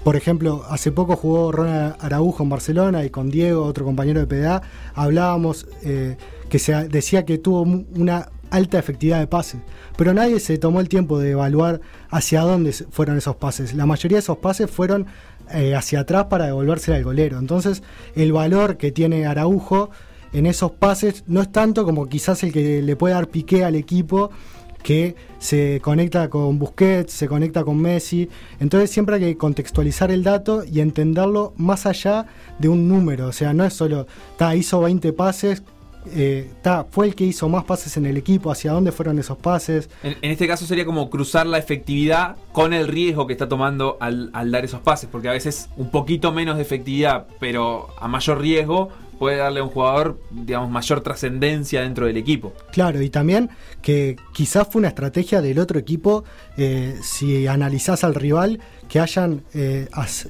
por 0.03 0.15
ejemplo, 0.17 0.65
hace 0.69 0.91
poco 0.91 1.15
jugó 1.15 1.51
Ronald 1.51 1.95
Araujo 1.99 2.43
en 2.43 2.49
Barcelona 2.49 3.05
y 3.05 3.09
con 3.09 3.29
Diego, 3.29 3.63
otro 3.63 3.85
compañero 3.85 4.19
de 4.19 4.27
PDA, 4.27 4.61
hablábamos 4.93 5.67
eh, 5.83 6.17
que 6.49 6.59
se 6.59 6.73
decía 6.89 7.23
que 7.23 7.37
tuvo 7.37 7.61
una 7.61 8.29
alta 8.49 8.77
efectividad 8.77 9.19
de 9.19 9.27
pases, 9.27 9.61
pero 9.95 10.13
nadie 10.13 10.39
se 10.39 10.57
tomó 10.57 10.81
el 10.81 10.89
tiempo 10.89 11.19
de 11.19 11.31
evaluar 11.31 11.79
hacia 12.09 12.41
dónde 12.41 12.73
fueron 12.73 13.17
esos 13.17 13.37
pases. 13.37 13.73
La 13.73 13.85
mayoría 13.85 14.17
de 14.17 14.19
esos 14.19 14.37
pases 14.37 14.69
fueron 14.69 15.05
eh, 15.53 15.75
hacia 15.75 16.01
atrás 16.01 16.25
para 16.25 16.45
devolvérsela 16.45 16.97
al 16.97 17.03
golero. 17.03 17.39
Entonces, 17.39 17.83
el 18.15 18.31
valor 18.31 18.77
que 18.77 18.91
tiene 18.91 19.25
Araujo 19.25 19.89
en 20.33 20.45
esos 20.45 20.71
pases 20.71 21.23
no 21.27 21.41
es 21.41 21.51
tanto 21.51 21.85
como 21.85 22.07
quizás 22.07 22.43
el 22.43 22.53
que 22.53 22.81
le 22.81 22.95
puede 22.95 23.13
dar 23.13 23.27
piqué 23.27 23.65
al 23.65 23.75
equipo 23.75 24.31
que 24.81 25.15
se 25.39 25.79
conecta 25.81 26.29
con 26.29 26.57
Busquets, 26.57 27.13
se 27.13 27.27
conecta 27.27 27.63
con 27.63 27.79
Messi. 27.79 28.29
Entonces 28.59 28.89
siempre 28.89 29.15
hay 29.15 29.21
que 29.21 29.37
contextualizar 29.37 30.11
el 30.11 30.23
dato 30.23 30.63
y 30.63 30.79
entenderlo 30.79 31.53
más 31.57 31.85
allá 31.85 32.25
de 32.59 32.69
un 32.69 32.87
número. 32.87 33.27
O 33.27 33.31
sea, 33.31 33.53
no 33.53 33.63
es 33.63 33.73
solo, 33.73 34.07
ta, 34.37 34.55
hizo 34.55 34.81
20 34.81 35.13
pases, 35.13 35.63
eh, 36.07 36.51
ta, 36.61 36.85
fue 36.89 37.07
el 37.07 37.15
que 37.15 37.23
hizo 37.23 37.47
más 37.49 37.63
pases 37.63 37.95
en 37.97 38.05
el 38.05 38.17
equipo, 38.17 38.51
hacia 38.51 38.71
dónde 38.71 38.91
fueron 38.91 39.19
esos 39.19 39.37
pases. 39.37 39.89
En, 40.03 40.17
en, 40.21 40.31
este 40.31 40.47
caso 40.47 40.65
sería 40.65 40.85
como 40.85 41.09
cruzar 41.09 41.45
la 41.47 41.57
efectividad 41.57 42.35
con 42.51 42.73
el 42.73 42.87
riesgo 42.87 43.27
que 43.27 43.33
está 43.33 43.47
tomando 43.47 43.97
al, 43.99 44.29
al, 44.33 44.51
dar 44.51 44.65
esos 44.65 44.81
pases, 44.81 45.09
porque 45.11 45.29
a 45.29 45.33
veces 45.33 45.69
un 45.77 45.91
poquito 45.91 46.31
menos 46.31 46.57
de 46.57 46.63
efectividad, 46.63 47.27
pero 47.39 47.89
a 47.99 48.07
mayor 48.07 48.41
riesgo, 48.41 48.89
puede 49.21 49.37
darle 49.37 49.59
a 49.59 49.63
un 49.63 49.69
jugador, 49.69 50.19
digamos, 50.31 50.71
mayor 50.71 51.01
trascendencia 51.01 51.81
dentro 51.81 52.07
del 52.07 52.17
equipo. 52.17 52.53
Claro, 52.71 53.03
y 53.03 53.11
también 53.11 53.51
que 53.83 54.15
quizás 54.33 54.67
fue 54.67 54.79
una 54.79 54.87
estrategia 54.87 55.41
del 55.41 55.59
otro 55.59 55.77
equipo, 55.77 56.23
eh, 56.57 56.97
si 57.03 57.45
analizás 57.45 58.03
al 58.03 58.15
rival, 58.15 58.59
que 58.91 58.99
hayan 58.99 59.45
eh, 59.53 59.87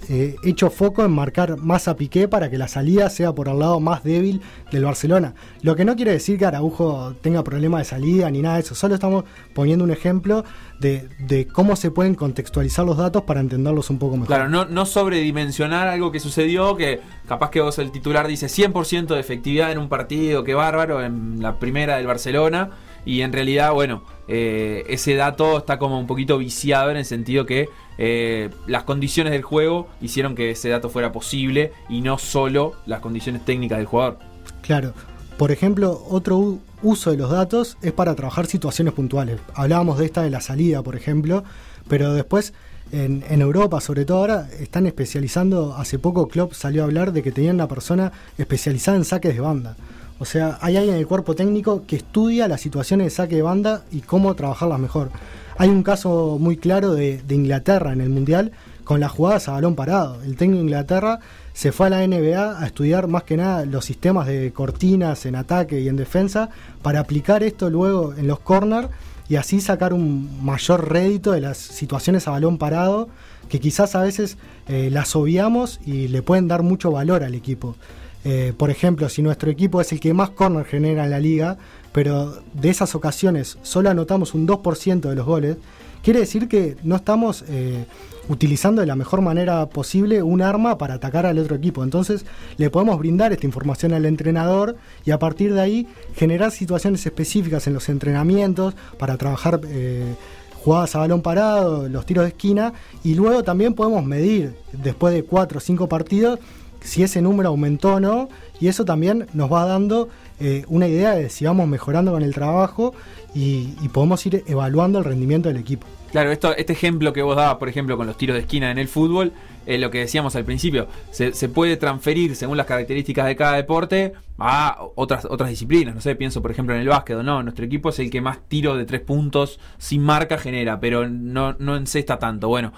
eh, 0.10 0.36
hecho 0.44 0.70
foco 0.70 1.04
en 1.04 1.10
marcar 1.10 1.58
más 1.58 1.88
a 1.88 1.96
Piqué 1.96 2.28
para 2.28 2.52
que 2.52 2.60
la 2.60 2.68
salida 2.68 3.10
sea 3.10 3.34
por 3.34 3.48
el 3.48 3.58
lado 3.58 3.80
más 3.80 4.04
débil 4.04 4.40
del 4.72 4.84
Barcelona. 4.86 5.34
Lo 5.64 5.76
que 5.76 5.84
no 5.84 5.96
quiere 5.96 6.12
decir 6.12 6.38
que 6.38 6.46
Araujo 6.46 7.16
tenga 7.22 7.44
problemas 7.44 7.80
de 7.80 7.86
salida 7.86 8.30
ni 8.30 8.44
nada 8.44 8.58
de 8.58 8.62
eso, 8.62 8.76
solo 8.76 8.94
estamos 8.94 9.24
poniendo 9.56 9.84
un 9.84 9.90
ejemplo 9.90 10.46
de, 10.80 11.10
de, 11.18 11.48
cómo 11.48 11.76
se 11.76 11.90
pueden 11.90 12.14
contextualizar 12.14 12.86
los 12.86 12.98
datos 12.98 13.24
para 13.24 13.40
entenderlos 13.40 13.90
un 13.90 13.98
poco 13.98 14.14
mejor. 14.18 14.28
Claro, 14.28 14.48
no, 14.48 14.66
no 14.66 14.86
sobredimensionar 14.86 15.88
algo 15.88 16.12
que 16.12 16.20
sucedió, 16.20 16.78
que 16.78 17.02
capaz 17.28 17.50
que 17.50 17.62
vos 17.62 17.80
el 17.80 17.92
titular 17.92 18.28
dice 18.28 18.46
100% 18.46 19.08
de 19.08 19.20
efectividad 19.20 19.72
en 19.72 19.80
un 19.80 19.90
partido, 19.90 20.44
qué 20.44 20.54
bárbaro, 20.54 21.04
en 21.04 21.42
la 21.42 21.58
primera 21.58 21.98
del 21.98 22.06
Barcelona 22.06 22.70
y 23.06 23.22
en 23.22 23.34
realidad, 23.34 23.74
bueno, 23.74 24.04
eh, 24.34 24.86
ese 24.88 25.16
dato 25.16 25.58
está 25.58 25.78
como 25.78 26.00
un 26.00 26.08
poquito 26.08 26.38
viciado 26.38 26.90
en 26.90 26.96
el 26.96 27.04
sentido 27.04 27.46
que 27.46 27.68
eh, 27.98 28.50
las 28.66 28.84
condiciones 28.84 29.34
del 29.34 29.42
juego 29.42 29.90
hicieron 30.00 30.36
que 30.36 30.52
ese 30.52 30.70
dato 30.70 30.90
fuera 30.90 31.12
posible 31.12 31.74
y 31.90 32.00
no 32.00 32.18
solo 32.18 32.76
las 32.86 33.02
condiciones 33.02 33.44
técnicas 33.44 33.80
del 33.80 33.88
jugador. 33.88 34.20
Claro. 34.62 34.94
Por 35.38 35.52
ejemplo, 35.52 36.02
otro 36.10 36.60
uso 36.82 37.12
de 37.12 37.18
los 37.18 37.30
datos 37.30 37.78
es 37.82 37.92
para 37.92 38.16
trabajar 38.16 38.46
situaciones 38.46 38.94
puntuales. 38.94 39.38
Hablábamos 39.54 39.98
de 39.98 40.06
esta 40.06 40.22
de 40.22 40.30
la 40.30 40.40
salida, 40.40 40.82
por 40.82 40.96
ejemplo, 40.96 41.44
pero 41.90 42.14
después 42.14 42.54
en, 42.94 43.26
en, 43.30 43.42
Europa, 43.42 43.82
sobre 43.82 44.06
todo 44.06 44.20
ahora, 44.20 44.48
están 44.62 44.86
especializando. 44.86 45.76
Hace 45.76 46.00
poco 46.00 46.30
Klopp 46.30 46.54
salió 46.54 46.84
a 46.84 46.86
hablar 46.86 47.12
de 47.12 47.22
que 47.22 47.34
tenían 47.34 47.56
una 47.56 47.68
persona 47.68 48.14
especializada 48.38 48.96
en 48.96 49.04
saques 49.04 49.34
de 49.34 49.42
banda. 49.42 49.76
O 50.22 50.26
sea, 50.26 50.60
hay 50.62 50.78
alguien 50.78 50.94
en 50.94 51.00
el 51.00 51.08
cuerpo 51.08 51.34
técnico 51.34 51.82
que 51.88 51.96
estudia 51.96 52.48
las 52.48 52.62
situaciones 52.62 53.08
de 53.08 53.10
saque 53.10 53.38
de 53.38 53.42
banda 53.42 53.86
y 53.92 54.02
cómo 54.02 54.36
trabajarlas 54.36 54.78
mejor. 54.78 55.10
Hay 55.58 55.70
un 55.70 55.82
caso 55.82 56.38
muy 56.40 56.58
claro 56.58 56.94
de, 56.94 57.24
Inglaterra 57.28 57.92
en 57.92 58.02
el 58.02 58.10
Mundial 58.10 58.52
con 58.84 59.00
las 59.00 59.10
jugadas 59.10 59.48
a 59.48 59.54
balón 59.54 59.74
parado. 59.74 60.22
El 60.22 60.36
técnico 60.36 60.60
de 60.60 60.66
Inglaterra 60.66 61.20
se 61.54 61.72
fue 61.72 61.88
a 61.88 61.90
la 61.90 62.06
NBA 62.06 62.60
a 62.60 62.64
estudiar 62.68 63.08
más 63.08 63.24
que 63.24 63.36
nada 63.36 63.66
los 63.66 63.84
sistemas 63.84 64.28
de 64.28 64.54
cortinas 64.54 65.26
en 65.26 65.36
ataque 65.36 65.80
y 65.80 65.88
en 65.88 65.96
defensa 65.96 66.52
para 66.84 67.00
aplicar 67.00 67.42
esto 67.42 67.72
luego 67.72 68.14
en 68.16 68.28
los 68.28 68.42
corners 68.42 68.90
y 69.28 69.38
así 69.38 69.60
sacar 69.60 69.92
un 69.92 70.46
mayor 70.46 70.92
rédito 70.92 71.32
de 71.32 71.42
las 71.42 71.58
situaciones 71.58 72.28
a 72.28 72.32
balón 72.32 72.60
parado 72.60 73.10
que 73.50 73.60
quizás 73.60 73.96
a 73.96 74.04
veces 74.04 74.38
eh, 74.68 74.90
las 74.92 75.16
obviamos 75.16 75.80
y 75.84 76.10
le 76.10 76.22
pueden 76.22 76.48
dar 76.48 76.62
mucho 76.62 76.92
valor 76.92 77.24
al 77.24 77.34
equipo. 77.34 77.76
Eh, 78.24 78.54
por 78.56 78.70
ejemplo, 78.70 79.10
si 79.10 79.22
nuestro 79.22 79.50
equipo 79.50 79.82
es 79.82 79.92
el 79.92 80.00
que 80.00 80.14
más 80.14 80.30
corner 80.30 80.66
genera 80.66 81.04
en 81.06 81.10
la 81.10 81.20
liga, 81.20 81.58
pero 81.92 82.42
de 82.54 82.70
esas 82.70 82.94
ocasiones 82.96 83.58
solo 83.64 83.90
anotamos 83.90 84.34
un 84.34 84.48
2% 84.48 85.02
de 85.02 85.16
los 85.16 85.26
goles, 85.26 85.58
quiere 86.04 86.20
decir 86.20 86.48
que 86.48 86.78
no 86.84 86.96
estamos 86.96 87.44
eh, 87.48 87.86
utilizando 88.30 88.82
de 88.82 88.88
la 88.88 88.96
mejor 88.96 89.22
manera 89.22 89.68
posible 89.68 90.22
un 90.22 90.42
arma 90.42 90.78
para 90.78 90.96
atacar 90.96 91.26
al 91.26 91.40
otro 91.40 91.56
equipo. 91.56 91.84
Entonces 91.84 92.26
le 92.58 92.70
podemos 92.70 92.98
brindar 93.00 93.32
esta 93.32 93.46
información 93.46 93.94
al 93.94 94.06
entrenador 94.06 94.78
y 95.06 95.12
a 95.12 95.20
partir 95.20 95.54
de 95.54 95.62
ahí 95.62 95.88
generar 96.16 96.52
situaciones 96.52 97.06
específicas 97.06 97.68
en 97.68 97.74
los 97.74 97.90
entrenamientos 97.90 98.76
para 98.98 99.18
trabajar 99.18 99.62
eh, 99.68 100.16
jugadas 100.64 100.96
a 100.96 101.00
balón 101.00 101.22
parado, 101.22 101.90
los 101.90 102.06
tiros 102.06 102.24
de 102.24 102.30
esquina, 102.30 102.74
y 103.04 103.16
luego 103.16 103.44
también 103.44 103.74
podemos 103.74 104.06
medir, 104.06 104.56
después 104.72 105.14
de 105.14 105.24
cuatro 105.24 105.58
o 105.58 105.62
cinco 105.62 105.90
partidos, 105.90 106.40
si 106.82 107.04
ese 107.04 107.22
número 107.22 107.50
aumentó 107.50 107.96
o 107.96 108.00
no, 108.00 108.30
y 108.60 108.68
eso 108.68 108.86
también 108.86 109.28
nos 109.34 109.52
va 109.52 109.66
dando 109.66 110.10
eh, 110.40 110.66
una 110.68 110.88
idea 110.88 111.16
de 111.16 111.30
si 111.30 111.46
vamos 111.46 111.68
mejorando 111.68 112.12
con 112.12 112.24
el 112.24 112.34
trabajo 112.34 112.94
y, 113.34 113.74
podemos 113.90 114.26
ir 114.26 114.44
evaluando 114.48 115.00
el 115.00 115.06
rendimiento 115.06 115.50
del 115.50 115.58
equipo. 115.58 115.88
Claro, 116.12 116.32
esto, 116.32 116.56
este 116.56 116.74
ejemplo 116.74 117.14
que 117.14 117.22
vos 117.22 117.36
dabas, 117.36 117.56
por 117.56 117.70
ejemplo, 117.70 117.96
con 117.96 118.08
los 118.08 118.18
tiros 118.18 118.36
de 118.36 118.42
esquina 118.42 118.72
en 118.72 118.78
el 118.78 118.88
fútbol, 118.88 119.32
lo 119.66 119.92
que 119.92 120.00
decíamos 120.00 120.36
al 120.36 120.46
principio, 120.46 120.88
se, 121.12 121.34
se, 121.34 121.50
puede 121.50 121.78
transferir 121.78 122.36
según 122.36 122.58
las 122.58 122.66
características 122.66 123.26
de 123.26 123.36
cada 123.36 123.56
deporte 123.56 124.14
a 124.38 124.80
otras, 124.96 125.26
otras 125.26 125.50
disciplinas. 125.50 125.94
No 125.94 126.02
sé, 126.02 126.16
pienso 126.16 126.42
por 126.42 126.52
ejemplo 126.52 126.74
en 126.76 126.82
el 126.82 126.88
básquet, 126.88 127.18
no, 127.18 127.44
nuestro 127.44 127.66
equipo 127.66 127.90
es 127.90 128.00
el 128.00 128.10
que 128.10 128.22
más 128.22 128.40
tiro 128.48 128.76
de 128.76 128.86
tres 128.86 129.02
puntos 129.02 129.60
sin 129.78 130.02
marca 130.02 130.38
genera, 130.38 130.80
pero 130.80 131.08
no, 131.08 131.56
no 131.60 131.76
encesta 131.76 132.18
tanto. 132.18 132.48
Bueno, 132.48 132.74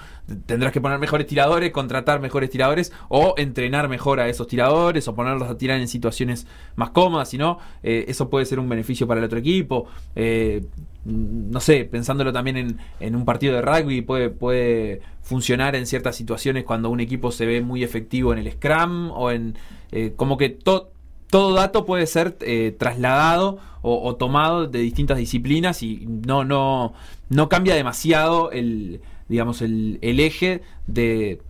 tendrás 0.45 0.73
que 0.73 0.81
poner 0.81 0.99
mejores 0.99 1.25
tiradores, 1.27 1.71
contratar 1.71 2.19
mejores 2.19 2.49
tiradores 2.49 2.91
o 3.07 3.35
entrenar 3.37 3.87
mejor 3.87 4.19
a 4.19 4.27
esos 4.27 4.47
tiradores 4.47 5.07
o 5.07 5.15
ponerlos 5.15 5.49
a 5.49 5.57
tirar 5.57 5.79
en 5.79 5.87
situaciones 5.87 6.47
más 6.75 6.89
cómodas, 6.89 7.29
si 7.29 7.37
no, 7.37 7.59
eh, 7.81 8.05
eso 8.07 8.29
puede 8.29 8.45
ser 8.45 8.59
un 8.59 8.67
beneficio 8.67 9.07
para 9.07 9.19
el 9.19 9.25
otro 9.25 9.39
equipo. 9.39 9.87
Eh, 10.15 10.65
no 11.05 11.59
sé, 11.59 11.83
pensándolo 11.83 12.31
también 12.31 12.55
en, 12.55 12.77
en, 13.01 13.15
un 13.15 13.25
partido 13.25 13.55
de 13.55 13.61
rugby, 13.61 14.01
puede, 14.01 14.29
puede 14.29 15.01
funcionar 15.21 15.75
en 15.75 15.85
ciertas 15.85 16.15
situaciones 16.15 16.63
cuando 16.73 16.89
un 16.89 16.99
equipo 16.99 17.31
se 17.31 17.45
ve 17.45 17.61
muy 17.61 17.83
efectivo 17.83 18.33
en 18.33 18.39
el 18.39 18.51
scrum 18.51 19.11
o 19.11 19.29
en... 19.29 19.55
Eh, 19.91 20.13
como 20.15 20.37
que 20.37 20.49
todo 20.49 20.91
todo 21.29 21.53
dato 21.53 21.85
puede 21.85 22.07
ser 22.07 22.35
eh, 22.41 22.75
trasladado 22.77 23.59
o, 23.81 24.15
tomado 24.15 24.67
de 24.67 24.79
distintas 24.79 25.17
disciplinas 25.17 25.83
y 25.83 26.05
no, 26.07 26.43
no, 26.43 26.93
no 27.29 27.49
cambia 27.49 27.75
demasiado 27.75 28.51
el, 28.51 29.01
digamos, 29.27 29.61
el 29.61 29.99
eje 30.01 30.61
de, 30.87 31.41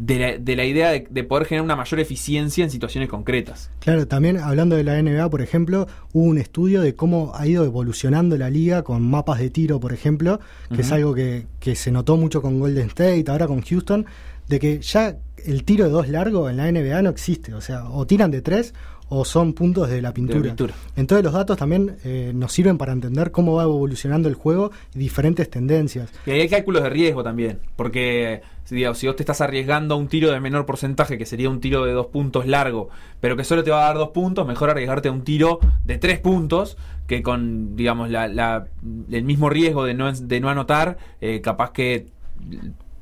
de 0.00 0.18
la, 0.18 0.38
de 0.38 0.56
la, 0.56 0.64
idea 0.64 0.90
de, 0.90 1.06
de, 1.10 1.24
poder 1.24 1.46
generar 1.46 1.62
una 1.62 1.76
mayor 1.76 2.00
eficiencia 2.00 2.64
en 2.64 2.70
situaciones 2.70 3.10
concretas. 3.10 3.70
Claro, 3.80 4.08
también 4.08 4.38
hablando 4.38 4.74
de 4.74 4.82
la 4.82 5.00
NBA, 5.00 5.28
por 5.28 5.42
ejemplo, 5.42 5.86
hubo 6.14 6.24
un 6.24 6.38
estudio 6.38 6.80
de 6.80 6.94
cómo 6.96 7.32
ha 7.34 7.46
ido 7.46 7.66
evolucionando 7.66 8.38
la 8.38 8.48
liga 8.48 8.82
con 8.82 9.02
mapas 9.02 9.40
de 9.40 9.50
tiro, 9.50 9.78
por 9.78 9.92
ejemplo, 9.92 10.40
que 10.68 10.74
uh 10.74 10.76
-huh. 10.78 10.80
es 10.80 10.92
algo 10.92 11.14
que, 11.14 11.46
que, 11.60 11.74
se 11.74 11.92
notó 11.92 12.16
mucho 12.16 12.40
con 12.40 12.58
Golden 12.58 12.86
State, 12.86 13.24
ahora 13.28 13.46
con 13.46 13.60
Houston, 13.60 14.06
de 14.48 14.58
que 14.58 14.80
ya 14.80 15.18
el 15.44 15.64
tiro 15.64 15.84
de 15.84 15.90
dos 15.90 16.08
largo 16.08 16.48
en 16.48 16.56
la 16.56 16.72
NBA 16.72 17.02
no 17.02 17.10
existe, 17.10 17.52
o 17.52 17.60
sea, 17.60 17.84
o 17.84 18.06
tiran 18.06 18.30
de 18.30 18.40
tres 18.40 18.72
o 19.10 19.24
son 19.24 19.52
puntos 19.52 19.90
de 19.90 20.00
la 20.00 20.14
pintura. 20.14 20.38
De 20.38 20.46
la 20.46 20.50
pintura. 20.52 20.74
Entonces 20.96 21.24
los 21.24 21.34
datos 21.34 21.58
también 21.58 21.96
eh, 22.04 22.32
nos 22.34 22.52
sirven 22.52 22.78
para 22.78 22.92
entender 22.92 23.30
cómo 23.32 23.54
va 23.54 23.64
evolucionando 23.64 24.28
el 24.28 24.34
juego 24.34 24.70
y 24.94 24.98
diferentes 24.98 25.50
tendencias. 25.50 26.10
Y 26.24 26.30
hay 26.30 26.48
cálculos 26.48 26.82
de 26.84 26.90
riesgo 26.90 27.22
también, 27.22 27.58
porque 27.76 28.40
digamos, 28.70 28.98
si 28.98 29.08
vos 29.08 29.16
te 29.16 29.22
estás 29.22 29.40
arriesgando 29.40 29.94
a 29.94 29.98
un 29.98 30.06
tiro 30.06 30.30
de 30.30 30.38
menor 30.38 30.64
porcentaje, 30.64 31.18
que 31.18 31.26
sería 31.26 31.50
un 31.50 31.60
tiro 31.60 31.84
de 31.84 31.92
dos 31.92 32.06
puntos 32.06 32.46
largo, 32.46 32.88
pero 33.20 33.36
que 33.36 33.42
solo 33.42 33.64
te 33.64 33.70
va 33.72 33.82
a 33.82 33.86
dar 33.86 33.96
dos 33.96 34.10
puntos, 34.10 34.46
mejor 34.46 34.70
arriesgarte 34.70 35.08
a 35.08 35.12
un 35.12 35.22
tiro 35.22 35.58
de 35.84 35.98
tres 35.98 36.20
puntos, 36.20 36.76
que 37.08 37.22
con, 37.22 37.74
digamos, 37.74 38.10
la, 38.10 38.28
la, 38.28 38.68
el 39.10 39.24
mismo 39.24 39.50
riesgo 39.50 39.84
de 39.84 39.94
no, 39.94 40.12
de 40.12 40.40
no 40.40 40.48
anotar, 40.48 40.98
eh, 41.20 41.40
capaz 41.40 41.72
que 41.72 42.06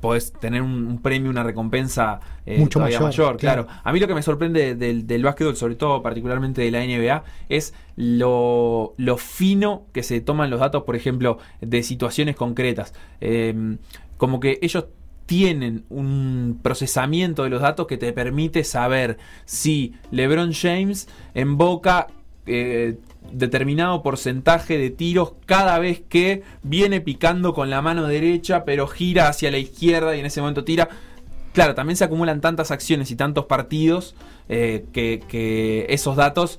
podés 0.00 0.32
tener 0.32 0.62
un, 0.62 0.86
un, 0.86 1.02
premio, 1.02 1.30
una 1.30 1.42
recompensa 1.42 2.20
eh, 2.46 2.58
Mucho 2.58 2.80
mayor, 2.80 3.02
mayor, 3.02 3.36
claro. 3.36 3.66
claro. 3.66 3.80
A 3.84 3.92
mí 3.92 4.00
lo 4.00 4.06
que 4.06 4.14
me 4.14 4.22
sorprende 4.22 4.74
del, 4.74 5.06
del 5.06 5.22
básquetbol, 5.22 5.56
sobre 5.56 5.74
todo 5.74 6.02
particularmente 6.02 6.62
de 6.62 6.70
la 6.70 6.84
NBA, 6.84 7.24
es 7.48 7.74
lo, 7.96 8.94
lo, 8.96 9.16
fino 9.16 9.86
que 9.92 10.02
se 10.02 10.20
toman 10.20 10.50
los 10.50 10.60
datos, 10.60 10.84
por 10.84 10.96
ejemplo, 10.96 11.38
de 11.60 11.82
situaciones 11.82 12.36
concretas. 12.36 12.94
Eh, 13.20 13.76
como 14.16 14.40
que 14.40 14.58
ellos 14.62 14.86
tienen 15.26 15.84
un 15.90 16.58
procesamiento 16.62 17.44
de 17.44 17.50
los 17.50 17.60
datos 17.60 17.86
que 17.86 17.98
te 17.98 18.14
permite 18.14 18.64
saber 18.64 19.18
si 19.44 19.92
LeBron 20.10 20.54
James 20.54 21.06
en 21.34 21.58
Boca 21.58 22.06
eh, 22.46 22.96
determinado 23.32 24.02
porcentaje 24.02 24.78
de 24.78 24.90
tiros 24.90 25.32
cada 25.46 25.78
vez 25.78 26.00
que 26.08 26.42
viene 26.62 27.00
picando 27.00 27.54
con 27.54 27.70
la 27.70 27.82
mano 27.82 28.06
derecha, 28.06 28.64
pero 28.64 28.86
gira 28.86 29.28
hacia 29.28 29.50
la 29.50 29.58
izquierda 29.58 30.16
y 30.16 30.20
en 30.20 30.26
ese 30.26 30.40
momento 30.40 30.64
tira. 30.64 30.88
Claro, 31.52 31.74
también 31.74 31.96
se 31.96 32.04
acumulan 32.04 32.40
tantas 32.40 32.70
acciones 32.70 33.10
y 33.10 33.16
tantos 33.16 33.46
partidos 33.46 34.14
eh, 34.48 34.84
que, 34.92 35.22
que, 35.28 35.86
esos 35.88 36.14
datos 36.14 36.58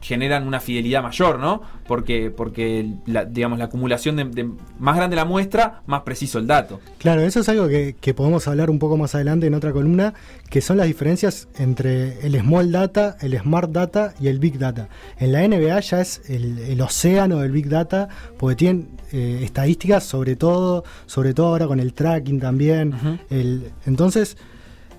generan 0.00 0.46
una 0.46 0.60
fidelidad 0.60 1.02
mayor, 1.02 1.38
¿no? 1.38 1.62
Porque, 1.86 2.30
porque 2.30 2.94
la, 3.06 3.24
digamos, 3.24 3.58
la 3.58 3.66
acumulación 3.66 4.16
de, 4.16 4.24
de, 4.24 4.50
más 4.78 4.96
grande 4.96 5.16
la 5.16 5.24
muestra, 5.24 5.82
más 5.86 6.02
preciso 6.02 6.38
el 6.38 6.46
dato. 6.46 6.80
Claro, 6.98 7.20
eso 7.22 7.40
es 7.40 7.48
algo 7.48 7.68
que, 7.68 7.96
que, 8.00 8.14
podemos 8.14 8.48
hablar 8.48 8.70
un 8.70 8.78
poco 8.78 8.96
más 8.96 9.14
adelante 9.14 9.46
en 9.46 9.54
otra 9.54 9.72
columna, 9.72 10.14
que 10.48 10.60
son 10.60 10.78
las 10.78 10.86
diferencias 10.86 11.48
entre 11.58 12.26
el 12.26 12.38
small 12.40 12.72
data, 12.72 13.16
el 13.20 13.38
smart 13.38 13.70
data 13.70 14.14
y 14.20 14.28
el 14.28 14.38
big 14.38 14.58
data. 14.58 14.88
En 15.18 15.32
la 15.32 15.46
NBA 15.46 15.80
ya 15.80 16.00
es 16.00 16.22
el, 16.28 16.58
el 16.58 16.80
océano 16.80 17.38
del 17.38 17.52
big 17.52 17.68
data, 17.68 18.08
porque 18.38 18.56
tienen 18.56 18.88
eh, 19.12 19.40
estadísticas 19.42 20.04
sobre 20.04 20.36
todo, 20.36 20.84
sobre 21.06 21.34
todo 21.34 21.48
ahora 21.48 21.66
con 21.66 21.80
el 21.80 21.92
tracking 21.92 22.40
también. 22.40 22.94
Uh 22.94 22.96
-huh. 22.96 23.18
el, 23.30 23.72
entonces 23.86 24.36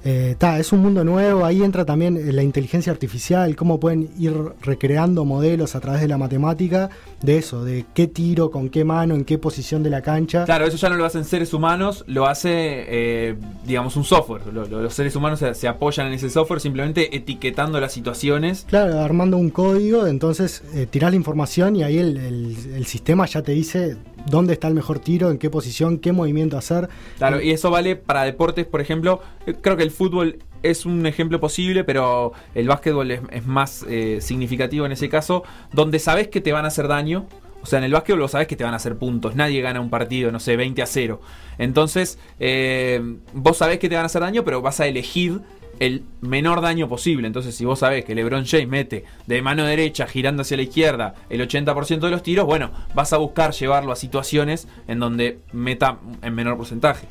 eh, 0.03 0.35
ta, 0.37 0.57
es 0.59 0.71
un 0.71 0.79
mundo 0.79 1.03
nuevo, 1.03 1.45
ahí 1.45 1.63
entra 1.63 1.85
también 1.85 2.17
eh, 2.17 2.31
la 2.31 2.41
inteligencia 2.43 2.91
artificial, 2.91 3.55
cómo 3.55 3.79
pueden 3.79 4.09
ir 4.17 4.33
recreando 4.61 5.25
modelos 5.25 5.75
a 5.75 5.79
través 5.79 6.01
de 6.01 6.07
la 6.07 6.17
matemática, 6.17 6.89
de 7.21 7.37
eso, 7.37 7.63
de 7.63 7.85
qué 7.93 8.07
tiro, 8.07 8.49
con 8.49 8.69
qué 8.69 8.83
mano, 8.83 9.13
en 9.13 9.25
qué 9.25 9.37
posición 9.37 9.83
de 9.83 9.91
la 9.91 10.01
cancha. 10.01 10.45
Claro, 10.45 10.65
eso 10.65 10.77
ya 10.77 10.89
no 10.89 10.95
lo 10.95 11.05
hacen 11.05 11.23
seres 11.23 11.53
humanos, 11.53 12.03
lo 12.07 12.25
hace, 12.25 12.49
eh, 12.51 13.35
digamos, 13.65 13.95
un 13.95 14.03
software. 14.03 14.47
Lo, 14.51 14.65
lo, 14.65 14.81
los 14.81 14.93
seres 14.93 15.15
humanos 15.15 15.39
se, 15.39 15.53
se, 15.53 15.67
apoyan 15.67 16.07
en 16.07 16.13
ese 16.13 16.29
software 16.29 16.59
simplemente 16.59 17.15
etiquetando 17.15 17.79
las 17.79 17.93
situaciones. 17.93 18.65
Claro, 18.67 18.99
armando 18.99 19.37
un 19.37 19.51
código, 19.51 20.07
entonces 20.07 20.63
eh, 20.73 20.87
tirás 20.89 21.11
la 21.11 21.17
información 21.17 21.75
y 21.75 21.83
ahí 21.83 21.97
el, 21.99 22.17
el, 22.17 22.57
el 22.75 22.85
sistema 22.85 23.25
ya 23.27 23.41
te 23.41 23.51
dice 23.51 23.97
dónde 24.27 24.53
está 24.53 24.67
el 24.67 24.73
mejor 24.73 24.99
tiro, 24.99 25.31
en 25.31 25.37
qué 25.37 25.49
posición, 25.49 25.99
qué 25.99 26.11
movimiento 26.11 26.57
hacer. 26.57 26.89
Claro, 27.17 27.41
y 27.41 27.51
eso 27.51 27.69
vale 27.71 27.95
para 27.95 28.23
deportes, 28.23 28.65
por 28.65 28.81
ejemplo, 28.81 29.21
creo 29.61 29.77
que 29.77 29.83
el 29.83 29.91
fútbol 29.91 30.39
es 30.63 30.85
un 30.85 31.05
ejemplo 31.05 31.39
posible, 31.39 31.83
pero 31.83 32.33
el 32.53 32.67
básquetbol 32.67 33.11
es, 33.11 33.21
es 33.31 33.45
más 33.45 33.85
eh, 33.89 34.19
significativo 34.21 34.85
en 34.85 34.91
ese 34.91 35.09
caso, 35.09 35.43
donde 35.73 35.99
sabes 35.99 36.27
que 36.27 36.41
te 36.41 36.51
van 36.51 36.65
a 36.65 36.69
hacer 36.69 36.87
daño. 36.87 37.27
O 37.63 37.67
sea, 37.67 37.77
en 37.77 37.85
el 37.85 37.93
básquetbol 37.93 38.19
lo 38.19 38.27
sabes 38.27 38.47
que 38.47 38.55
te 38.55 38.63
van 38.63 38.73
a 38.73 38.77
hacer 38.77 38.97
puntos. 38.97 39.35
Nadie 39.35 39.61
gana 39.61 39.81
un 39.81 39.91
partido, 39.91 40.31
no 40.31 40.39
sé, 40.39 40.55
20 40.55 40.81
a 40.81 40.85
0. 40.87 41.21
Entonces, 41.59 42.17
eh, 42.39 43.17
vos 43.33 43.57
sabés 43.57 43.77
que 43.77 43.87
te 43.87 43.95
van 43.95 44.03
a 44.03 44.07
hacer 44.07 44.21
daño, 44.21 44.43
pero 44.43 44.61
vas 44.61 44.79
a 44.79 44.87
elegir 44.87 45.41
el 45.81 46.03
menor 46.21 46.61
daño 46.61 46.87
posible. 46.87 47.25
Entonces, 47.25 47.55
si 47.55 47.65
vos 47.65 47.79
sabés 47.79 48.05
que 48.05 48.13
LeBron 48.13 48.45
James 48.45 48.67
mete 48.67 49.03
de 49.25 49.41
mano 49.41 49.65
derecha 49.65 50.05
girando 50.05 50.43
hacia 50.43 50.55
la 50.55 50.63
izquierda 50.63 51.15
el 51.27 51.41
80% 51.41 52.01
de 52.01 52.11
los 52.11 52.21
tiros, 52.21 52.45
bueno, 52.45 52.69
vas 52.93 53.13
a 53.13 53.17
buscar 53.17 53.51
llevarlo 53.51 53.91
a 53.91 53.95
situaciones 53.95 54.67
en 54.87 54.99
donde 54.99 55.39
meta 55.53 55.97
en 56.21 56.35
menor 56.35 56.55
porcentaje. 56.55 57.07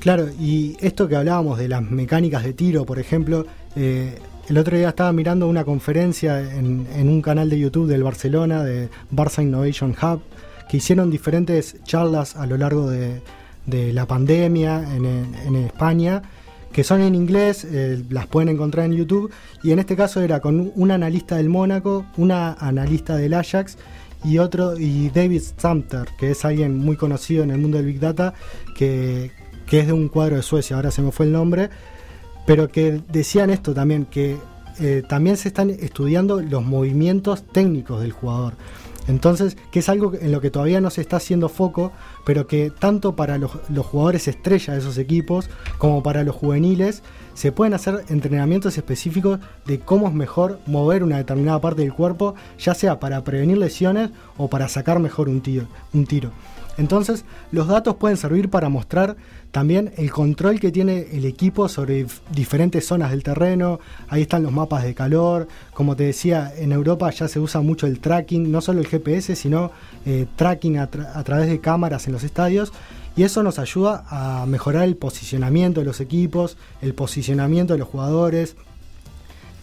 Claro, 0.00 0.28
y 0.38 0.76
esto 0.80 1.08
que 1.08 1.16
hablábamos 1.16 1.58
de 1.58 1.68
las 1.68 1.82
mecánicas 1.82 2.44
de 2.44 2.52
tiro, 2.52 2.84
por 2.84 2.98
ejemplo, 2.98 3.46
eh, 3.74 4.18
el 4.50 4.58
otro 4.58 4.76
día 4.76 4.90
estaba 4.90 5.12
mirando 5.14 5.48
una 5.48 5.64
conferencia 5.64 6.40
en, 6.40 6.86
en, 6.94 7.08
un 7.08 7.22
canal 7.22 7.48
de 7.48 7.58
YouTube 7.58 7.88
del 7.88 8.02
Barcelona, 8.02 8.62
de 8.62 8.90
Barça 9.10 9.42
Innovation 9.42 9.96
Hub, 10.00 10.20
que 10.68 10.76
hicieron 10.76 11.10
diferentes 11.10 11.82
charlas 11.84 12.36
a 12.36 12.44
lo 12.44 12.58
largo 12.58 12.90
de, 12.90 13.22
de 13.64 13.94
la 13.94 14.04
pandemia 14.04 14.94
en, 14.94 15.06
en 15.06 15.56
España 15.56 16.22
que 16.72 16.84
son 16.84 17.00
en 17.00 17.14
inglés, 17.14 17.64
eh, 17.64 18.02
las 18.10 18.26
pueden 18.26 18.48
encontrar 18.48 18.86
en 18.86 18.92
YouTube, 18.92 19.30
y 19.62 19.72
en 19.72 19.78
este 19.78 19.96
caso 19.96 20.20
era 20.20 20.40
con 20.40 20.72
un 20.74 20.90
analista 20.90 21.36
del 21.36 21.48
Mónaco, 21.48 22.06
una 22.16 22.52
analista 22.52 23.16
del 23.16 23.34
Ajax 23.34 23.76
y 24.24 24.38
otro, 24.38 24.78
y 24.78 25.10
David 25.10 25.42
Sumter, 25.56 26.08
que 26.18 26.30
es 26.32 26.44
alguien 26.44 26.78
muy 26.78 26.96
conocido 26.96 27.42
en 27.42 27.50
el 27.50 27.58
mundo 27.58 27.78
del 27.78 27.86
Big 27.86 28.00
Data, 28.00 28.34
que, 28.76 29.32
que 29.66 29.80
es 29.80 29.86
de 29.86 29.92
un 29.92 30.08
cuadro 30.08 30.36
de 30.36 30.42
Suecia, 30.42 30.76
ahora 30.76 30.90
se 30.90 31.02
me 31.02 31.10
fue 31.10 31.26
el 31.26 31.32
nombre, 31.32 31.70
pero 32.46 32.68
que 32.68 33.00
decían 33.08 33.50
esto 33.50 33.74
también, 33.74 34.06
que 34.06 34.36
eh, 34.80 35.02
también 35.06 35.36
se 35.36 35.48
están 35.48 35.70
estudiando 35.70 36.40
los 36.40 36.64
movimientos 36.64 37.44
técnicos 37.46 38.00
del 38.00 38.12
jugador. 38.12 38.54
Entonces, 39.08 39.56
que 39.70 39.80
es 39.80 39.88
algo 39.88 40.12
en 40.14 40.32
lo 40.32 40.40
que 40.40 40.50
todavía 40.50 40.80
no 40.80 40.90
se 40.90 41.00
está 41.00 41.16
haciendo 41.16 41.48
foco, 41.48 41.92
pero 42.24 42.46
que 42.46 42.70
tanto 42.70 43.16
para 43.16 43.38
los, 43.38 43.50
jugadores 43.84 44.28
estrella 44.28 44.74
de 44.74 44.80
esos 44.80 44.98
equipos 44.98 45.50
como 45.78 46.02
para 46.02 46.22
los 46.22 46.36
juveniles 46.36 47.02
se 47.40 47.52
pueden 47.52 47.72
hacer 47.72 48.04
entrenamientos 48.10 48.76
específicos 48.76 49.40
de 49.64 49.80
cómo 49.80 50.08
es 50.08 50.12
mejor 50.12 50.58
mover 50.66 51.02
una 51.02 51.16
determinada 51.16 51.58
parte 51.58 51.80
del 51.80 51.94
cuerpo, 51.94 52.34
ya 52.58 52.74
sea 52.74 53.00
para 53.00 53.24
prevenir 53.24 53.56
lesiones 53.56 54.10
o 54.36 54.50
para 54.50 54.68
sacar 54.68 54.98
mejor 54.98 55.30
un 55.30 55.40
tiro. 55.40 56.32
Entonces, 56.76 57.24
los 57.50 57.66
datos 57.66 57.96
pueden 57.96 58.18
servir 58.18 58.50
para 58.50 58.68
mostrar 58.68 59.16
también 59.52 59.90
el 59.96 60.10
control 60.10 60.60
que 60.60 60.70
tiene 60.70 61.06
el 61.12 61.24
equipo 61.24 61.66
sobre 61.70 62.04
diferentes 62.30 62.86
zonas 62.86 63.10
del 63.10 63.22
terreno. 63.22 63.80
Ahí 64.08 64.20
están 64.22 64.42
los 64.42 64.52
mapas 64.52 64.84
de 64.84 64.94
calor. 64.94 65.48
Como 65.72 65.96
te 65.96 66.04
decía, 66.04 66.52
en 66.58 66.72
Europa 66.72 67.10
ya 67.10 67.26
se 67.26 67.40
usa 67.40 67.62
mucho 67.62 67.86
el 67.86 68.00
tracking, 68.00 68.52
no 68.52 68.60
solo 68.60 68.80
el 68.80 68.86
GPS, 68.86 69.34
sino 69.34 69.70
eh, 70.04 70.26
tracking 70.36 70.76
a 70.76 70.90
través 70.90 71.48
de 71.48 71.58
cámaras 71.58 72.06
en 72.06 72.12
los 72.12 72.22
estadios. 72.22 72.70
Y 73.20 73.22
eso 73.22 73.42
nos 73.42 73.58
ayuda 73.58 74.06
a 74.08 74.46
mejorar 74.46 74.84
el 74.84 74.96
posicionamiento 74.96 75.80
de 75.80 75.84
los 75.84 76.00
equipos, 76.00 76.56
el 76.80 76.94
posicionamiento 76.94 77.74
de 77.74 77.78
los 77.78 77.86
jugadores, 77.86 78.56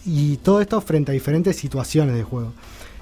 y 0.06 0.36
todo 0.36 0.60
esto 0.60 0.80
frente 0.80 1.10
a 1.10 1.12
diferentes 1.12 1.56
situaciones 1.56 2.14
de 2.14 2.22
juego. 2.22 2.52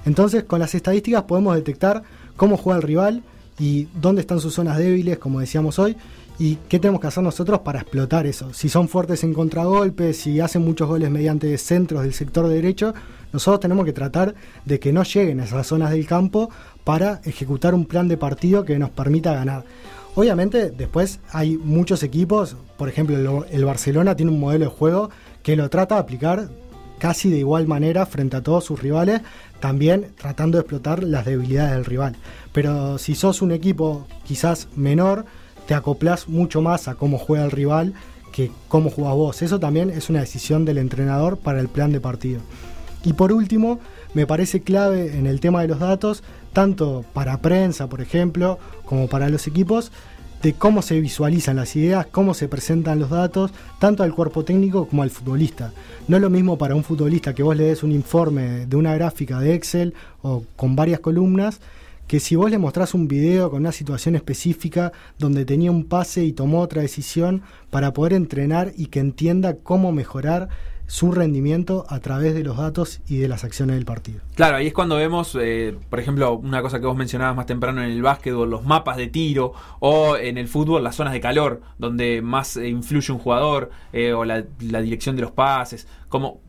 Entonces, 0.03 0.45
con 0.45 0.59
las 0.59 0.73
estadísticas 0.73 1.25
podemos 1.25 1.53
detectar 1.53 2.01
cómo 2.37 2.57
juega 2.57 2.77
el 2.77 2.81
rival 2.81 3.21
y 3.59 3.87
dónde 4.01 4.21
están 4.21 4.39
sus 4.39 4.55
zonas 4.55 4.79
débiles, 4.79 5.19
como 5.19 5.41
decíamos 5.41 5.77
hoy, 5.77 5.95
y 6.39 6.55
qué 6.67 6.79
tenemos 6.79 7.01
que 7.01 7.07
hacer 7.07 7.21
nosotros 7.21 7.59
para 7.59 7.81
explotar 7.81 8.25
eso. 8.25 8.51
Si 8.51 8.67
son 8.67 8.87
fuertes 8.87 9.23
en 9.23 9.35
contragolpes, 9.35 10.17
si 10.17 10.39
hacen 10.39 10.63
muchos 10.63 10.87
goles 10.87 11.11
mediante 11.11 11.55
centros 11.59 12.01
del 12.01 12.15
sector 12.15 12.47
derecho, 12.47 12.95
nosotros 13.31 13.59
tenemos 13.59 13.85
que 13.85 13.93
tratar 13.93 14.33
de 14.65 14.79
que 14.79 14.91
no 14.91 15.03
lleguen 15.03 15.39
a 15.39 15.43
esas 15.43 15.67
zonas 15.67 15.91
del 15.91 16.07
campo 16.07 16.49
para 16.83 17.21
ejecutar 17.25 17.75
un 17.75 17.85
plan 17.85 18.07
de 18.07 18.17
partido 18.17 18.65
que 18.65 18.79
nos 18.79 18.89
permita 18.89 19.33
ganar. 19.33 19.63
Obviamente 20.17 20.71
después 20.71 21.19
hay 21.31 21.57
muchos 21.57 22.01
equipos, 22.01 22.55
por 22.75 22.89
ejemplo 22.89 23.45
el 23.51 23.65
Barcelona 23.65 24.15
tiene 24.15 24.31
un 24.31 24.39
modelo 24.39 24.65
de 24.65 24.71
juego 24.71 25.11
que 25.43 25.55
lo 25.55 25.69
trata 25.69 25.93
de 25.93 26.01
aplicar 26.01 26.49
casi 26.97 27.29
de 27.29 27.37
igual 27.37 27.67
manera 27.67 28.03
frente 28.07 28.35
a 28.35 28.41
todos 28.41 28.63
sus 28.63 28.81
rivales, 28.81 29.21
también 29.59 30.07
tratando 30.17 30.57
de 30.57 30.61
explotar 30.61 31.03
las 31.03 31.23
debilidades 31.23 31.73
del 31.73 31.85
rival. 31.85 32.15
Pero 32.51 32.97
si 32.97 33.13
sos 33.13 33.43
un 33.43 33.51
equipo 33.51 34.07
quizás 34.25 34.69
menor, 34.75 35.25
te 35.67 35.75
acoplas 35.75 36.27
mucho 36.27 36.63
más 36.63 36.87
a 36.87 36.95
cómo 36.95 37.19
juega 37.19 37.45
el 37.45 37.51
rival 37.51 37.93
que 38.31 38.49
cómo 38.69 38.89
jugás 38.89 39.13
vos. 39.13 39.41
Eso 39.43 39.59
también 39.59 39.91
es 39.91 40.09
una 40.09 40.21
decisión 40.21 40.65
del 40.65 40.79
entrenador 40.79 41.37
para 41.37 41.59
el 41.59 41.67
plan 41.67 41.91
de 41.91 41.99
partido. 41.99 42.41
Y 43.03 43.13
por 43.13 43.31
último, 43.31 43.79
me 44.15 44.25
parece 44.25 44.63
clave 44.63 45.15
en 45.15 45.27
el 45.27 45.39
tema 45.39 45.61
de 45.61 45.67
los 45.67 45.79
datos, 45.79 46.23
tanto 46.57 47.05
para 47.13 47.39
prensa, 47.39 47.87
por 47.87 48.01
ejemplo, 48.01 48.57
como 48.83 49.07
para 49.07 49.29
los 49.29 49.45
equipos, 49.45 49.91
de 50.41 50.53
cómo 50.53 50.81
se 50.81 50.99
visualizan 50.99 51.57
las 51.57 51.75
ideas, 51.75 52.07
cómo 52.07 52.33
se 52.33 52.47
presentan 52.47 52.97
los 52.97 53.11
datos, 53.11 53.51
tanto 53.77 54.01
al 54.01 54.15
cuerpo 54.15 54.43
técnico 54.43 54.87
como 54.87 55.03
al 55.03 55.11
futbolista. 55.11 55.71
No 56.07 56.15
es 56.15 56.21
lo 56.23 56.31
mismo 56.31 56.57
para 56.57 56.73
un 56.73 56.83
futbolista 56.83 57.35
que 57.35 57.43
vos 57.43 57.55
le 57.55 57.65
des 57.65 57.83
un 57.83 57.91
informe 57.91 58.65
de 58.65 58.75
una 58.75 58.95
gráfica 58.95 59.39
de 59.39 59.53
Excel 59.53 59.93
o 60.23 60.45
con 60.55 60.75
varias 60.75 60.99
columnas, 60.99 61.59
que 62.07 62.19
si 62.19 62.35
vos 62.35 62.49
le 62.49 62.57
mostrás 62.57 62.95
un 62.95 63.07
video 63.07 63.51
con 63.51 63.59
una 63.59 63.71
situación 63.71 64.15
específica 64.15 64.91
donde 65.19 65.45
tenía 65.45 65.69
un 65.69 65.83
pase 65.83 66.23
y 66.25 66.33
tomó 66.33 66.61
otra 66.61 66.81
decisión 66.81 67.43
para 67.69 67.93
poder 67.93 68.13
entrenar 68.13 68.73
y 68.75 68.87
que 68.87 68.99
entienda 68.99 69.57
cómo 69.57 69.91
mejorar 69.91 70.49
su 70.87 71.11
rendimiento 71.11 71.85
a 71.89 71.99
través 71.99 72.33
de 72.33 72.43
los 72.43 72.57
datos 72.57 73.01
y 73.07 73.17
de 73.17 73.27
las 73.27 73.43
acciones 73.43 73.75
del 73.75 73.85
partido. 73.85 74.21
Claro, 74.35 74.55
ahí 74.55 74.67
es 74.67 74.73
cuando 74.73 74.95
vemos, 74.95 75.37
eh, 75.39 75.77
por 75.89 75.99
ejemplo, 75.99 76.33
una 76.33 76.61
cosa 76.61 76.79
que 76.79 76.85
vos 76.85 76.95
mencionabas 76.95 77.35
más 77.35 77.45
temprano 77.45 77.83
en 77.83 77.91
el 77.91 78.01
básquetbol, 78.01 78.49
los 78.49 78.63
mapas 78.63 78.95
de 78.95 79.07
tiro, 79.07 79.51
o 79.79 80.15
en 80.15 80.37
el 80.37 80.47
fútbol, 80.47 80.83
las 80.83 80.95
zonas 80.95 81.13
de 81.13 81.19
calor, 81.19 81.61
donde 81.77 82.21
más 82.21 82.55
eh, 82.55 82.69
influye 82.69 83.11
un 83.11 83.19
jugador, 83.19 83.69
eh, 83.91 84.13
o 84.13 84.23
la, 84.23 84.41
dirección 84.59 85.17
de 85.17 85.23
los 85.23 85.31
pases, 85.31 85.87
como 86.07 86.39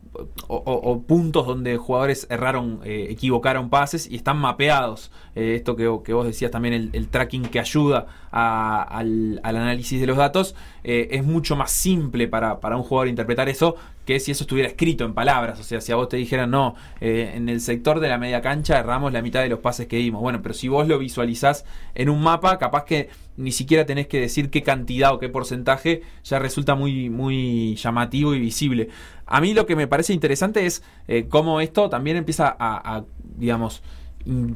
o, 0.47 1.03
puntos 1.07 1.47
donde 1.47 1.77
jugadores 1.77 2.27
erraron, 2.31 2.81
equivocaron 2.85 3.71
pases 3.71 4.11
y 4.11 4.17
están 4.17 4.39
mapeados. 4.39 5.13
Eh, 5.39 5.55
esto 5.55 5.77
que, 5.77 5.87
vos 5.87 6.27
decías 6.27 6.51
también, 6.51 6.91
el, 6.93 7.09
tracking 7.09 7.45
que 7.45 7.61
ayuda 7.61 8.07
al, 8.33 9.41
análisis 9.45 10.01
de 10.01 10.07
los 10.09 10.17
datos, 10.17 10.57
eh, 10.83 11.11
es 11.13 11.25
mucho 11.25 11.55
más 11.55 11.71
simple 11.71 12.27
para, 12.27 12.59
para, 12.59 12.77
un 12.77 12.83
jugador 12.83 13.07
interpretar 13.07 13.49
eso 13.49 13.77
que 14.05 14.19
si 14.19 14.33
eso 14.33 14.43
estuviera 14.43 14.69
escrito 14.69 15.05
en 15.05 15.15
palabras. 15.15 15.61
O 15.61 15.63
sea, 15.63 15.81
si 15.81 15.93
a 15.93 15.97
vos 15.97 16.09
te 16.09 16.17
dijeran, 16.17 16.51
no, 16.51 16.75
en 17.01 17.49
el 17.49 17.61
sector 17.61 18.01
de 18.01 18.09
la 18.09 18.19
media 18.19 18.41
cancha 18.41 18.81
erramos 18.81 19.13
la 19.13 19.23
mitad 19.23 19.43
de 19.43 19.49
los 19.49 19.61
pases 19.61 19.87
que 19.87 19.99
dimos. 19.99 20.23
Bueno, 20.23 20.43
pero 20.43 20.55
si 20.55 20.67
vos 20.67 20.89
lo 20.89 20.99
visualizás 20.99 21.65
en 21.95 22.09
un 22.09 22.21
mapa, 22.21 22.59
capaz 22.59 22.85
que 22.85 23.09
ni 23.37 23.53
siquiera 23.53 23.87
tenés 23.87 24.09
que 24.09 24.21
decir 24.21 24.51
qué 24.51 24.65
cantidad 24.65 25.15
o 25.15 25.21
qué 25.21 25.29
porcentaje, 25.29 26.03
ya 26.25 26.41
resulta 26.41 26.75
muy, 26.75 27.11
muy 27.11 27.77
llamativo 27.77 28.35
y 28.35 28.41
visible. 28.41 28.89
A 29.27 29.41
mí 29.41 29.55
lo 29.55 29.67
que 29.67 29.77
me 29.77 29.87
parece 29.87 30.13
interesante 30.13 30.67
es 30.67 30.83
eh, 31.07 31.27
cómo 31.29 31.61
esto 31.61 31.89
también 31.89 32.17
empieza 32.17 32.57
a, 32.59 33.05
digamos, 33.37 33.83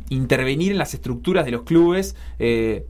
intervenir 0.09 0.73
en 0.73 0.79
las 0.79 0.95
estructuras 0.95 1.45
de 1.45 1.51
los 1.51 1.63
clubes. 1.63 2.17
Eh, 2.39 2.87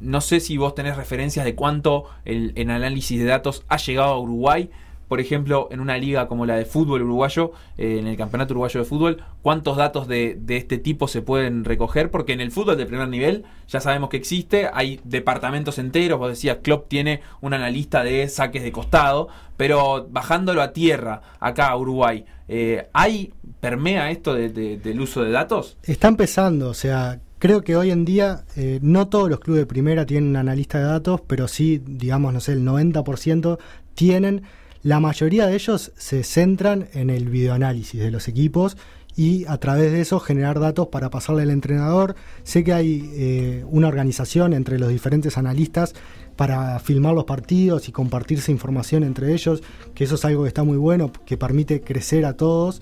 no 0.00 0.20
sé 0.20 0.40
si 0.40 0.56
vos 0.56 0.74
tenés 0.74 0.96
referencias 0.96 1.44
de 1.44 1.54
cuánto 1.54 2.04
el, 2.24 2.52
el 2.54 2.70
análisis 2.70 3.18
de 3.18 3.24
datos 3.24 3.64
ha 3.68 3.78
llegado 3.78 4.12
a 4.12 4.20
Uruguay 4.20 4.70
por 5.08 5.20
ejemplo, 5.20 5.68
en 5.70 5.80
una 5.80 5.98
liga 5.98 6.28
como 6.28 6.46
la 6.46 6.56
de 6.56 6.64
fútbol 6.64 7.02
uruguayo, 7.02 7.52
eh, 7.76 7.98
en 7.98 8.06
el 8.06 8.16
Campeonato 8.16 8.52
Uruguayo 8.52 8.80
de 8.80 8.86
Fútbol, 8.86 9.24
cuántos 9.42 9.76
datos 9.76 10.06
de, 10.06 10.38
este 10.48 10.78
tipo 10.78 11.08
se 11.08 11.22
pueden 11.22 11.64
recoger, 11.64 12.10
porque 12.10 12.34
en 12.34 12.40
el 12.40 12.52
fútbol 12.52 12.76
de 12.76 12.86
primer 12.86 13.08
nivel 13.08 13.44
ya 13.66 13.80
sabemos 13.80 14.10
que 14.10 14.18
existe, 14.18 14.68
hay 14.72 15.00
departamentos 15.04 15.78
enteros, 15.78 16.18
vos 16.18 16.28
decías, 16.28 16.58
Klopp 16.62 16.88
tiene 16.88 17.22
un 17.40 17.54
analista 17.54 18.04
de 18.04 18.28
saques 18.28 18.62
de 18.62 18.70
costado, 18.70 19.28
pero 19.56 20.06
bajándolo 20.10 20.62
a 20.62 20.72
tierra, 20.72 21.22
acá 21.40 21.68
a 21.68 21.76
Uruguay, 21.76 22.24
eh, 22.46 22.88
¿hay, 22.92 23.32
permea 23.60 24.10
esto 24.10 24.34
del 24.34 25.00
uso 25.00 25.22
de 25.22 25.30
datos? 25.30 25.78
Está 25.82 26.08
empezando, 26.08 26.68
o 26.68 26.74
sea, 26.74 27.18
Creo 27.38 27.62
que 27.62 27.76
hoy 27.76 27.92
en 27.92 28.04
día 28.04 28.42
eh, 28.56 28.80
no 28.82 29.06
todos 29.06 29.30
los 29.30 29.38
clubes 29.38 29.62
de 29.62 29.66
primera 29.66 30.04
tienen 30.04 30.34
analista 30.34 30.78
de 30.78 30.84
datos, 30.84 31.20
pero 31.24 31.46
sí, 31.46 31.80
digamos, 31.86 32.34
no 32.34 32.40
sé, 32.40 32.52
el 32.52 32.66
90% 32.66 33.58
tienen 33.94 34.42
la 34.88 35.00
mayoría 35.00 35.46
de 35.46 35.54
ellos 35.54 35.92
se 35.98 36.24
centran 36.24 36.88
en 36.94 37.10
el 37.10 37.28
videoanálisis 37.28 38.00
de 38.00 38.10
los 38.10 38.26
equipos 38.26 38.78
y 39.14 39.44
a 39.44 39.58
través 39.58 39.92
de 39.92 40.00
eso 40.00 40.18
generar 40.18 40.60
datos 40.60 40.88
para 40.88 41.10
pasarle 41.10 41.42
al 41.42 41.50
entrenador. 41.50 42.14
Sé 42.42 42.64
que 42.64 42.72
hay 42.72 43.10
eh, 43.12 43.64
una 43.70 43.88
organización 43.88 44.54
entre 44.54 44.78
los 44.78 44.88
diferentes 44.88 45.36
analistas 45.36 45.94
para 46.36 46.78
filmar 46.78 47.12
los 47.12 47.24
partidos 47.24 47.86
y 47.90 47.92
compartirse 47.92 48.50
información 48.50 49.02
entre 49.02 49.34
ellos, 49.34 49.62
que 49.94 50.04
eso 50.04 50.14
es 50.14 50.24
algo 50.24 50.44
que 50.44 50.48
está 50.48 50.64
muy 50.64 50.78
bueno, 50.78 51.12
que 51.26 51.36
permite 51.36 51.82
crecer 51.82 52.24
a 52.24 52.38
todos. 52.38 52.80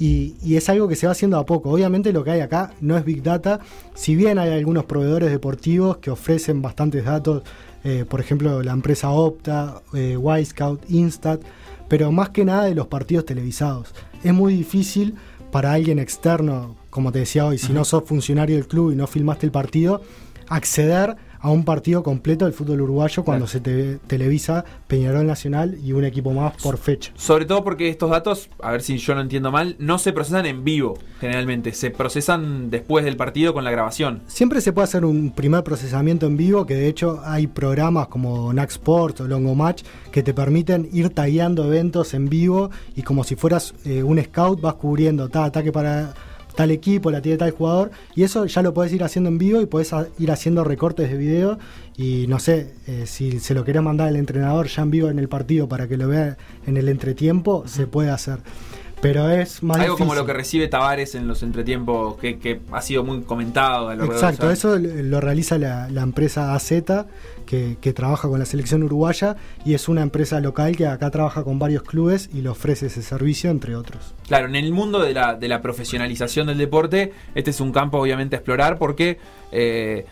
Y, 0.00 0.34
y, 0.42 0.56
es 0.56 0.68
algo 0.68 0.88
que 0.88 0.96
se 0.96 1.06
va 1.06 1.12
haciendo 1.12 1.38
a 1.38 1.46
poco. 1.46 1.70
Obviamente 1.70 2.12
lo 2.12 2.24
que 2.24 2.32
hay 2.32 2.40
acá 2.40 2.72
no 2.80 2.98
es 2.98 3.04
Big 3.04 3.22
Data, 3.22 3.60
si 3.94 4.16
bien 4.16 4.40
hay 4.40 4.50
algunos 4.50 4.84
proveedores 4.84 5.30
deportivos 5.30 5.98
que 5.98 6.10
ofrecen 6.10 6.60
bastantes 6.60 7.04
datos 7.04 7.44
eh, 7.86 8.04
por 8.04 8.18
ejemplo 8.18 8.64
la 8.64 8.72
empresa 8.72 9.10
Opta, 9.10 9.80
eh, 9.94 10.16
Wisecout, 10.16 10.90
Instat, 10.90 11.40
pero 11.86 12.10
más 12.10 12.30
que 12.30 12.44
nada 12.44 12.64
de 12.64 12.74
los 12.74 12.88
partidos 12.88 13.24
televisados. 13.24 13.94
Es 14.24 14.34
muy 14.34 14.54
difícil 14.56 15.14
para 15.52 15.72
alguien 15.72 16.00
externo, 16.00 16.74
como 16.90 17.12
te 17.12 17.20
decía 17.20 17.46
hoy, 17.46 17.58
si 17.58 17.72
no 17.72 17.84
sos 17.84 18.02
funcionario 18.02 18.56
del 18.56 18.66
club 18.66 18.90
y 18.90 18.96
no 18.96 19.06
filmaste 19.06 19.46
el 19.46 19.52
partido, 19.52 20.02
acceder 20.48 21.16
a 21.46 21.50
un 21.50 21.64
partido 21.64 22.02
completo 22.02 22.44
del 22.44 22.52
fútbol 22.52 22.80
uruguayo 22.80 23.22
cuando 23.22 23.46
se 23.46 23.60
te, 23.60 23.98
televisa 24.08 24.64
Peñarol 24.88 25.28
Nacional 25.28 25.78
y 25.80 25.92
un 25.92 26.04
equipo 26.04 26.32
más 26.32 26.60
por 26.60 26.76
fecha. 26.76 27.12
Sobre 27.14 27.44
todo 27.44 27.62
porque 27.62 27.88
estos 27.88 28.10
datos, 28.10 28.50
a 28.60 28.72
ver 28.72 28.82
si 28.82 28.98
yo 28.98 29.14
lo 29.14 29.20
entiendo 29.20 29.52
mal, 29.52 29.76
no 29.78 29.98
se 29.98 30.12
procesan 30.12 30.44
en 30.46 30.64
vivo 30.64 30.98
generalmente, 31.20 31.72
se 31.72 31.92
procesan 31.92 32.68
después 32.68 33.04
del 33.04 33.16
partido 33.16 33.54
con 33.54 33.62
la 33.62 33.70
grabación. 33.70 34.22
Siempre 34.26 34.60
se 34.60 34.72
puede 34.72 34.86
hacer 34.86 35.04
un 35.04 35.30
primer 35.30 35.62
procesamiento 35.62 36.26
en 36.26 36.36
vivo, 36.36 36.66
que 36.66 36.74
de 36.74 36.88
hecho 36.88 37.20
hay 37.24 37.46
programas 37.46 38.08
como 38.08 38.52
Nax 38.52 38.72
Sports 38.72 39.20
o 39.20 39.28
Longo 39.28 39.54
Match 39.54 39.84
que 40.10 40.24
te 40.24 40.34
permiten 40.34 40.88
ir 40.92 41.10
tagueando 41.10 41.64
eventos 41.64 42.12
en 42.12 42.28
vivo 42.28 42.70
y 42.96 43.02
como 43.02 43.22
si 43.22 43.36
fueras 43.36 43.72
eh, 43.84 44.02
un 44.02 44.20
scout 44.20 44.60
vas 44.60 44.74
cubriendo 44.74 45.28
ta, 45.28 45.44
ataque 45.44 45.70
para 45.70 46.12
tal 46.56 46.70
equipo, 46.70 47.10
la 47.10 47.20
tiene 47.20 47.38
tal 47.38 47.52
jugador, 47.52 47.90
y 48.14 48.24
eso 48.24 48.46
ya 48.46 48.62
lo 48.62 48.74
puedes 48.74 48.92
ir 48.92 49.04
haciendo 49.04 49.28
en 49.30 49.38
vivo 49.38 49.60
y 49.60 49.66
puedes 49.66 49.92
ir 50.18 50.32
haciendo 50.32 50.64
recortes 50.64 51.10
de 51.10 51.16
video 51.16 51.58
y 51.96 52.26
no 52.26 52.38
sé, 52.38 52.72
eh, 52.86 53.04
si 53.06 53.38
se 53.38 53.54
lo 53.54 53.64
querés 53.64 53.82
mandar 53.82 54.08
al 54.08 54.16
entrenador 54.16 54.66
ya 54.66 54.82
en 54.82 54.90
vivo 54.90 55.08
en 55.08 55.18
el 55.18 55.28
partido 55.28 55.68
para 55.68 55.86
que 55.86 55.96
lo 55.96 56.08
vea 56.08 56.36
en 56.66 56.76
el 56.76 56.88
entretiempo, 56.88 57.64
se 57.66 57.86
puede 57.86 58.10
hacer. 58.10 58.38
Pero 59.06 59.30
es 59.30 59.62
más 59.62 59.78
Algo 59.78 59.96
como 59.96 60.14
lo 60.16 60.26
que 60.26 60.32
recibe 60.32 60.66
Tavares 60.66 61.14
en 61.14 61.28
los 61.28 61.44
entretiempos, 61.44 62.16
que, 62.16 62.60
ha 62.72 62.82
sido 62.82 63.04
muy 63.04 63.22
comentado. 63.22 63.92
Exacto, 63.92 64.50
eso 64.50 64.78
lo 64.78 65.20
realiza 65.20 65.58
la, 65.58 66.02
empresa 66.02 66.54
AZ, 66.54 66.72
que, 67.46 67.92
trabaja 67.94 68.28
con 68.28 68.40
la 68.40 68.46
selección 68.46 68.82
uruguaya, 68.82 69.36
y 69.64 69.74
es 69.74 69.88
una 69.88 70.02
empresa 70.02 70.40
local 70.40 70.76
que 70.76 70.88
acá 70.88 71.10
trabaja 71.10 71.44
con 71.44 71.60
varios 71.60 71.84
clubes 71.84 72.28
y 72.34 72.40
le 72.40 72.48
ofrece 72.48 72.86
ese 72.86 73.02
servicio, 73.02 73.50
entre 73.50 73.76
otros. 73.76 74.12
Claro, 74.26 74.48
en 74.48 74.56
el 74.56 74.72
mundo 74.72 75.00
de 75.00 75.14
la, 75.14 75.34
de 75.34 75.46
la 75.46 75.62
profesionalización 75.62 76.48
del 76.48 76.58
deporte, 76.58 77.12
este 77.36 77.50
es 77.50 77.60
un 77.60 77.70
campo 77.70 77.98
obviamente 77.98 78.34
a 78.34 78.38
explorar 78.38 78.76
porque, 78.76 79.18
eh, 79.52 80.04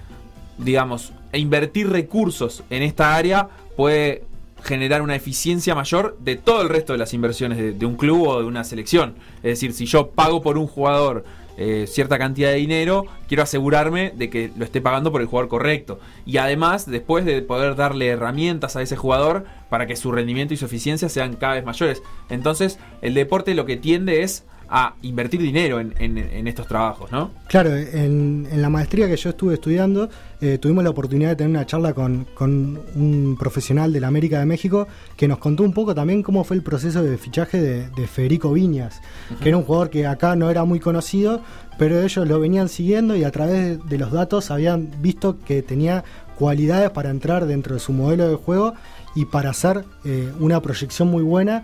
digamos, 0.59 1.13
invertir 1.33 1.91
recursos 1.91 2.63
en 2.71 2.85
esta 2.85 3.17
área 3.17 3.49
puede 3.77 4.23
generar 4.65 5.03
una 5.03 5.15
eficiencia 5.15 5.75
mayor 5.75 6.17
de 6.21 6.37
todo 6.37 6.63
el 6.63 6.69
resto 6.69 6.93
de 6.93 6.99
las 6.99 7.13
inversiones 7.15 7.79
de, 7.79 7.87
un 7.87 7.97
club 7.97 8.27
o 8.27 8.41
de 8.41 8.47
una 8.47 8.65
selección. 8.65 9.15
Es 9.37 9.53
decir, 9.61 9.73
si 9.75 9.87
yo 9.87 10.11
pago 10.11 10.43
por 10.43 10.57
un 10.57 10.67
jugador 10.67 11.25
eh, 11.57 11.85
cierta 11.87 12.19
cantidad 12.19 12.51
de 12.51 12.57
dinero, 12.57 13.05
quiero 13.29 13.43
asegurarme 13.43 14.13
de 14.17 14.31
que 14.31 14.51
lo 14.57 14.65
esté 14.65 14.81
pagando 14.81 15.13
por 15.13 15.21
el 15.21 15.27
jugador 15.27 15.49
correcto. 15.49 16.01
Y 16.25 16.39
además, 16.39 16.91
después 16.91 17.27
de 17.27 17.43
poder 17.43 17.77
darle 17.77 18.09
herramientas 18.09 18.75
a 18.75 18.83
ese 18.83 18.97
jugador 18.97 19.45
para 19.69 19.87
que 19.87 19.97
su 19.97 20.11
rendimiento 20.11 20.55
y 20.55 20.57
su 20.57 20.65
eficiencia 20.65 21.09
sean 21.09 21.35
cada 21.35 21.55
vez 21.55 21.65
mayores. 21.65 22.03
Entonces, 22.31 22.79
el 23.03 23.15
deporte 23.15 23.55
lo 23.55 23.67
que 23.67 23.77
tiende 23.77 24.23
es 24.23 24.45
a 24.77 24.97
invertir 25.03 25.41
dinero 25.41 25.79
en, 25.79 26.49
estos 26.49 26.67
trabajos, 26.67 27.13
¿no? 27.13 27.31
Claro, 27.47 27.77
en, 27.77 28.49
la 28.57 28.69
maestría 28.69 29.07
que 29.07 29.17
yo 29.17 29.31
estuve 29.31 29.55
estudiando, 29.55 30.11
eh, 30.41 30.59
tuvimos 30.59 30.83
la 30.83 30.91
oportunidad 30.91 31.29
de 31.29 31.37
tener 31.37 31.51
una 31.51 31.65
charla 31.65 31.95
con, 31.95 32.27
un 32.41 33.37
profesional 33.39 33.93
de 33.93 34.01
la 34.01 34.09
América 34.09 34.41
de 34.41 34.47
México 34.47 34.89
que 35.17 35.29
nos 35.29 35.39
contó 35.39 35.63
un 35.63 35.73
poco 35.73 35.95
también 35.95 36.25
cómo 36.25 36.43
fue 36.43 36.57
el 36.57 36.65
proceso 36.65 37.05
de 37.05 37.17
fichaje 37.19 37.61
de, 37.61 38.07
Federico 38.09 38.53
Viñas, 38.53 39.01
que 39.41 39.51
era 39.51 39.59
un 39.59 39.63
jugador 39.63 39.91
que 39.91 40.09
acá 40.09 40.35
no 40.35 40.51
era 40.51 40.65
muy 40.65 40.81
conocido, 40.81 41.41
pero 41.79 42.03
ellos 42.03 42.27
lo 42.27 42.41
venían 42.41 42.69
siguiendo 42.69 43.15
y 43.15 43.23
a 43.23 43.31
través 43.31 43.79
de 43.87 43.99
los 43.99 44.11
datos 44.11 44.51
habían 44.51 44.91
visto 45.01 45.39
que 45.39 45.63
tenía 45.63 46.03
cualidades 46.37 46.91
para 46.91 47.11
entrar 47.11 47.47
dentro 47.47 47.75
de 47.75 47.81
su 47.81 47.93
modelo 47.93 48.29
de 48.29 48.35
juego 48.35 48.75
y 49.15 49.27
para 49.27 49.51
hacer 49.51 49.85
eh, 50.05 50.33
una 50.41 50.61
proyección 50.61 51.09
muy 51.13 51.23
buena 51.23 51.63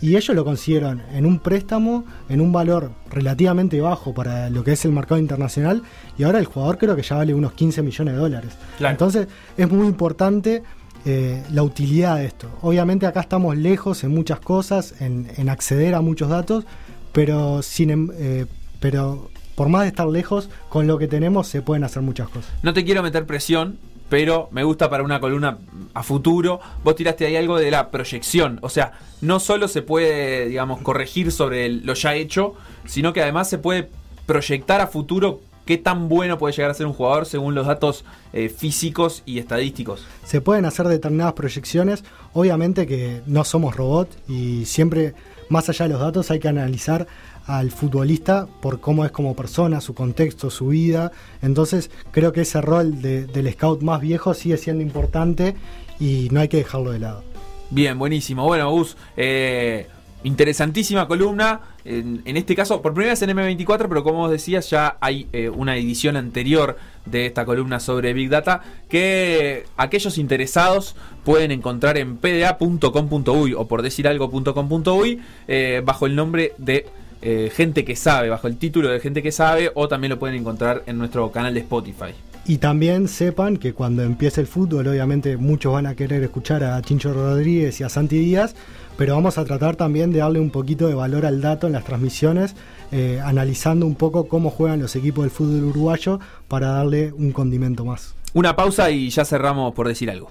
y 0.00 0.16
ellos 0.16 0.34
lo 0.36 0.44
consiguieron 0.44 1.02
en 1.12 1.24
un 1.26 1.38
préstamo, 1.38 2.04
en 2.28 2.40
un 2.40 2.52
valor 2.52 2.92
relativamente 3.10 3.80
bajo 3.80 4.12
para 4.12 4.50
lo 4.50 4.62
que 4.62 4.72
es 4.72 4.84
el 4.84 4.92
mercado 4.92 5.20
internacional, 5.20 5.82
y 6.18 6.24
ahora 6.24 6.38
el 6.38 6.44
jugador 6.44 6.78
creo 6.78 6.96
que 6.96 7.02
ya 7.02 7.16
vale 7.16 7.34
unos 7.34 7.52
15 7.52 7.82
millones 7.82 8.14
de 8.14 8.20
dólares. 8.20 8.52
Entonces 8.80 9.28
es 9.56 9.70
muy 9.70 9.86
importante 9.86 10.62
eh, 11.04 11.42
la 11.52 11.62
utilidad 11.62 12.16
de 12.16 12.26
esto. 12.26 12.50
Obviamente 12.62 13.06
acá 13.06 13.20
estamos 13.20 13.56
lejos 13.56 14.04
en 14.04 14.10
muchas 14.10 14.40
cosas, 14.40 15.00
en, 15.00 15.48
acceder 15.48 15.94
a 15.94 16.00
muchos 16.00 16.28
datos, 16.28 16.64
pero, 17.12 17.62
sin, 17.62 17.90
em, 17.90 18.10
eh, 18.14 18.46
pero 18.80 19.30
por 19.54 19.68
más 19.68 19.82
de 19.82 19.88
estar 19.88 20.06
lejos, 20.06 20.50
con 20.68 20.86
lo 20.86 20.98
que 20.98 21.08
tenemos 21.08 21.48
se 21.48 21.62
pueden 21.62 21.84
hacer 21.84 22.02
muchas 22.02 22.28
cosas. 22.28 22.52
No 22.62 22.74
te 22.74 22.84
quiero 22.84 23.02
meter 23.02 23.24
presión, 23.24 23.78
pero 24.08 24.48
me 24.52 24.64
gusta 24.64 24.88
para 24.88 25.02
una 25.02 25.20
columna 25.20 25.58
a 25.94 26.02
futuro. 26.02 26.60
Vos 26.84 26.94
tiraste 26.94 27.26
ahí 27.26 27.36
algo 27.36 27.58
de 27.58 27.70
la 27.70 27.90
proyección, 27.90 28.58
o 28.62 28.68
sea, 28.68 28.92
no 29.20 29.40
solo 29.40 29.68
se 29.68 29.82
puede, 29.82 30.46
digamos, 30.46 30.80
corregir 30.82 31.32
sobre 31.32 31.68
lo 31.68 31.94
ya 31.94 32.14
hecho, 32.14 32.54
sino 32.86 33.12
que 33.12 33.22
además 33.22 33.48
se 33.48 33.58
puede 33.58 33.88
proyectar 34.26 34.80
a 34.80 34.86
futuro 34.86 35.40
qué 35.64 35.76
tan 35.76 36.08
bueno 36.08 36.38
puede 36.38 36.54
llegar 36.54 36.70
a 36.70 36.74
ser 36.74 36.86
un 36.86 36.92
jugador 36.92 37.26
según 37.26 37.54
los 37.54 37.66
datos 37.66 38.04
eh, 38.32 38.48
físicos 38.48 39.22
y 39.26 39.38
estadísticos. 39.38 40.06
Se 40.24 40.40
pueden 40.40 40.64
hacer 40.64 40.86
determinadas 40.86 41.34
proyecciones, 41.34 42.04
obviamente 42.32 42.86
que 42.86 43.20
no 43.26 43.44
somos 43.44 43.76
robots 43.76 44.16
y 44.28 44.64
siempre, 44.64 45.14
más 45.48 45.68
allá 45.68 45.86
de 45.86 45.92
los 45.92 46.00
datos, 46.00 46.30
hay 46.30 46.38
que 46.38 46.48
analizar 46.48 47.06
al 47.46 47.70
futbolista 47.70 48.46
por 48.60 48.80
cómo 48.80 49.04
es 49.04 49.12
como 49.12 49.34
persona, 49.34 49.80
su 49.80 49.94
contexto, 49.94 50.50
su 50.50 50.68
vida. 50.68 51.12
Entonces 51.42 51.90
creo 52.10 52.32
que 52.32 52.42
ese 52.42 52.60
rol 52.60 53.00
del 53.00 53.52
scout 53.52 53.82
más 53.82 54.00
viejo 54.00 54.34
sigue 54.34 54.56
siendo 54.56 54.82
importante 54.82 55.54
y 56.00 56.28
no 56.30 56.40
hay 56.40 56.48
que 56.48 56.58
dejarlo 56.58 56.90
de 56.90 56.98
lado. 56.98 57.24
Bien, 57.70 57.98
buenísimo. 57.98 58.44
Bueno, 58.44 58.70
Gus, 58.70 58.96
eh, 59.16 59.86
interesantísima 60.24 61.06
columna. 61.06 61.60
En, 61.84 62.36
este 62.36 62.56
caso, 62.56 62.82
por 62.82 62.94
primera 62.94 63.12
vez 63.12 63.22
en 63.22 63.30
M24, 63.30 63.86
pero 63.88 64.02
como 64.02 64.18
vos 64.18 64.30
decías, 64.30 64.68
ya 64.70 64.96
hay 65.00 65.28
eh, 65.32 65.48
una 65.48 65.76
edición 65.76 66.16
anterior 66.16 66.76
de 67.04 67.26
esta 67.26 67.44
columna 67.44 67.78
sobre 67.78 68.12
Big 68.12 68.28
Data 68.28 68.60
que 68.88 69.64
aquellos 69.76 70.18
interesados 70.18 70.96
pueden 71.24 71.52
encontrar 71.52 71.96
en 71.96 72.16
pda.com.uy 72.16 73.54
o 73.54 73.68
por 73.68 73.82
decir 73.82 74.08
algo.com.uy 74.08 75.20
eh, 75.46 75.82
bajo 75.84 76.06
el 76.06 76.16
nombre 76.16 76.54
de 76.58 76.86
eh, 77.28 77.50
gente 77.50 77.84
que 77.84 77.96
sabe, 77.96 78.28
bajo 78.28 78.46
el 78.46 78.56
título 78.56 78.88
de 78.88 79.00
Gente 79.00 79.20
que 79.20 79.32
sabe, 79.32 79.72
o 79.74 79.88
también 79.88 80.10
lo 80.10 80.18
pueden 80.20 80.36
encontrar 80.36 80.84
en 80.86 80.96
nuestro 80.96 81.32
canal 81.32 81.54
de 81.54 81.58
Spotify. 81.58 82.14
Y 82.46 82.58
también 82.58 83.08
sepan 83.08 83.56
que 83.56 83.72
cuando 83.72 84.04
empiece 84.04 84.40
el 84.40 84.46
fútbol, 84.46 84.86
obviamente 84.86 85.36
muchos 85.36 85.72
van 85.72 85.86
a 85.86 85.96
querer 85.96 86.22
escuchar 86.22 86.62
a 86.62 86.80
Chincho 86.82 87.12
Rodríguez 87.12 87.80
y 87.80 87.82
a 87.82 87.88
Santi 87.88 88.20
Díaz, 88.20 88.54
pero 88.96 89.16
vamos 89.16 89.38
a 89.38 89.44
tratar 89.44 89.74
también 89.74 90.12
de 90.12 90.20
darle 90.20 90.38
un 90.38 90.50
poquito 90.50 90.86
de 90.86 90.94
valor 90.94 91.26
al 91.26 91.40
dato 91.40 91.66
en 91.66 91.72
las 91.72 91.82
transmisiones, 91.82 92.54
eh, 92.92 93.20
analizando 93.24 93.86
un 93.86 93.96
poco 93.96 94.28
cómo 94.28 94.50
juegan 94.50 94.80
los 94.80 94.94
equipos 94.94 95.24
del 95.24 95.32
fútbol 95.32 95.64
uruguayo 95.64 96.20
para 96.46 96.68
darle 96.68 97.12
un 97.12 97.32
condimento 97.32 97.84
más. 97.84 98.14
Una 98.34 98.54
pausa 98.54 98.88
y 98.92 99.10
ya 99.10 99.24
cerramos 99.24 99.74
por 99.74 99.88
decir 99.88 100.12
algo. 100.12 100.30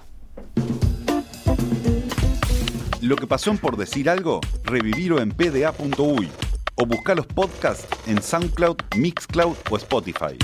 Lo 3.02 3.16
que 3.16 3.26
pasó 3.26 3.50
en 3.50 3.58
por 3.58 3.76
decir 3.76 4.08
algo, 4.08 4.40
revivirlo 4.64 5.20
en 5.20 5.32
pda.uy 5.32 6.30
o 6.76 6.86
buscar 6.86 7.16
los 7.16 7.26
podcasts 7.26 7.86
en 8.06 8.22
SoundCloud, 8.22 8.76
Mixcloud 8.96 9.56
o 9.70 9.76
Spotify. 9.76 10.38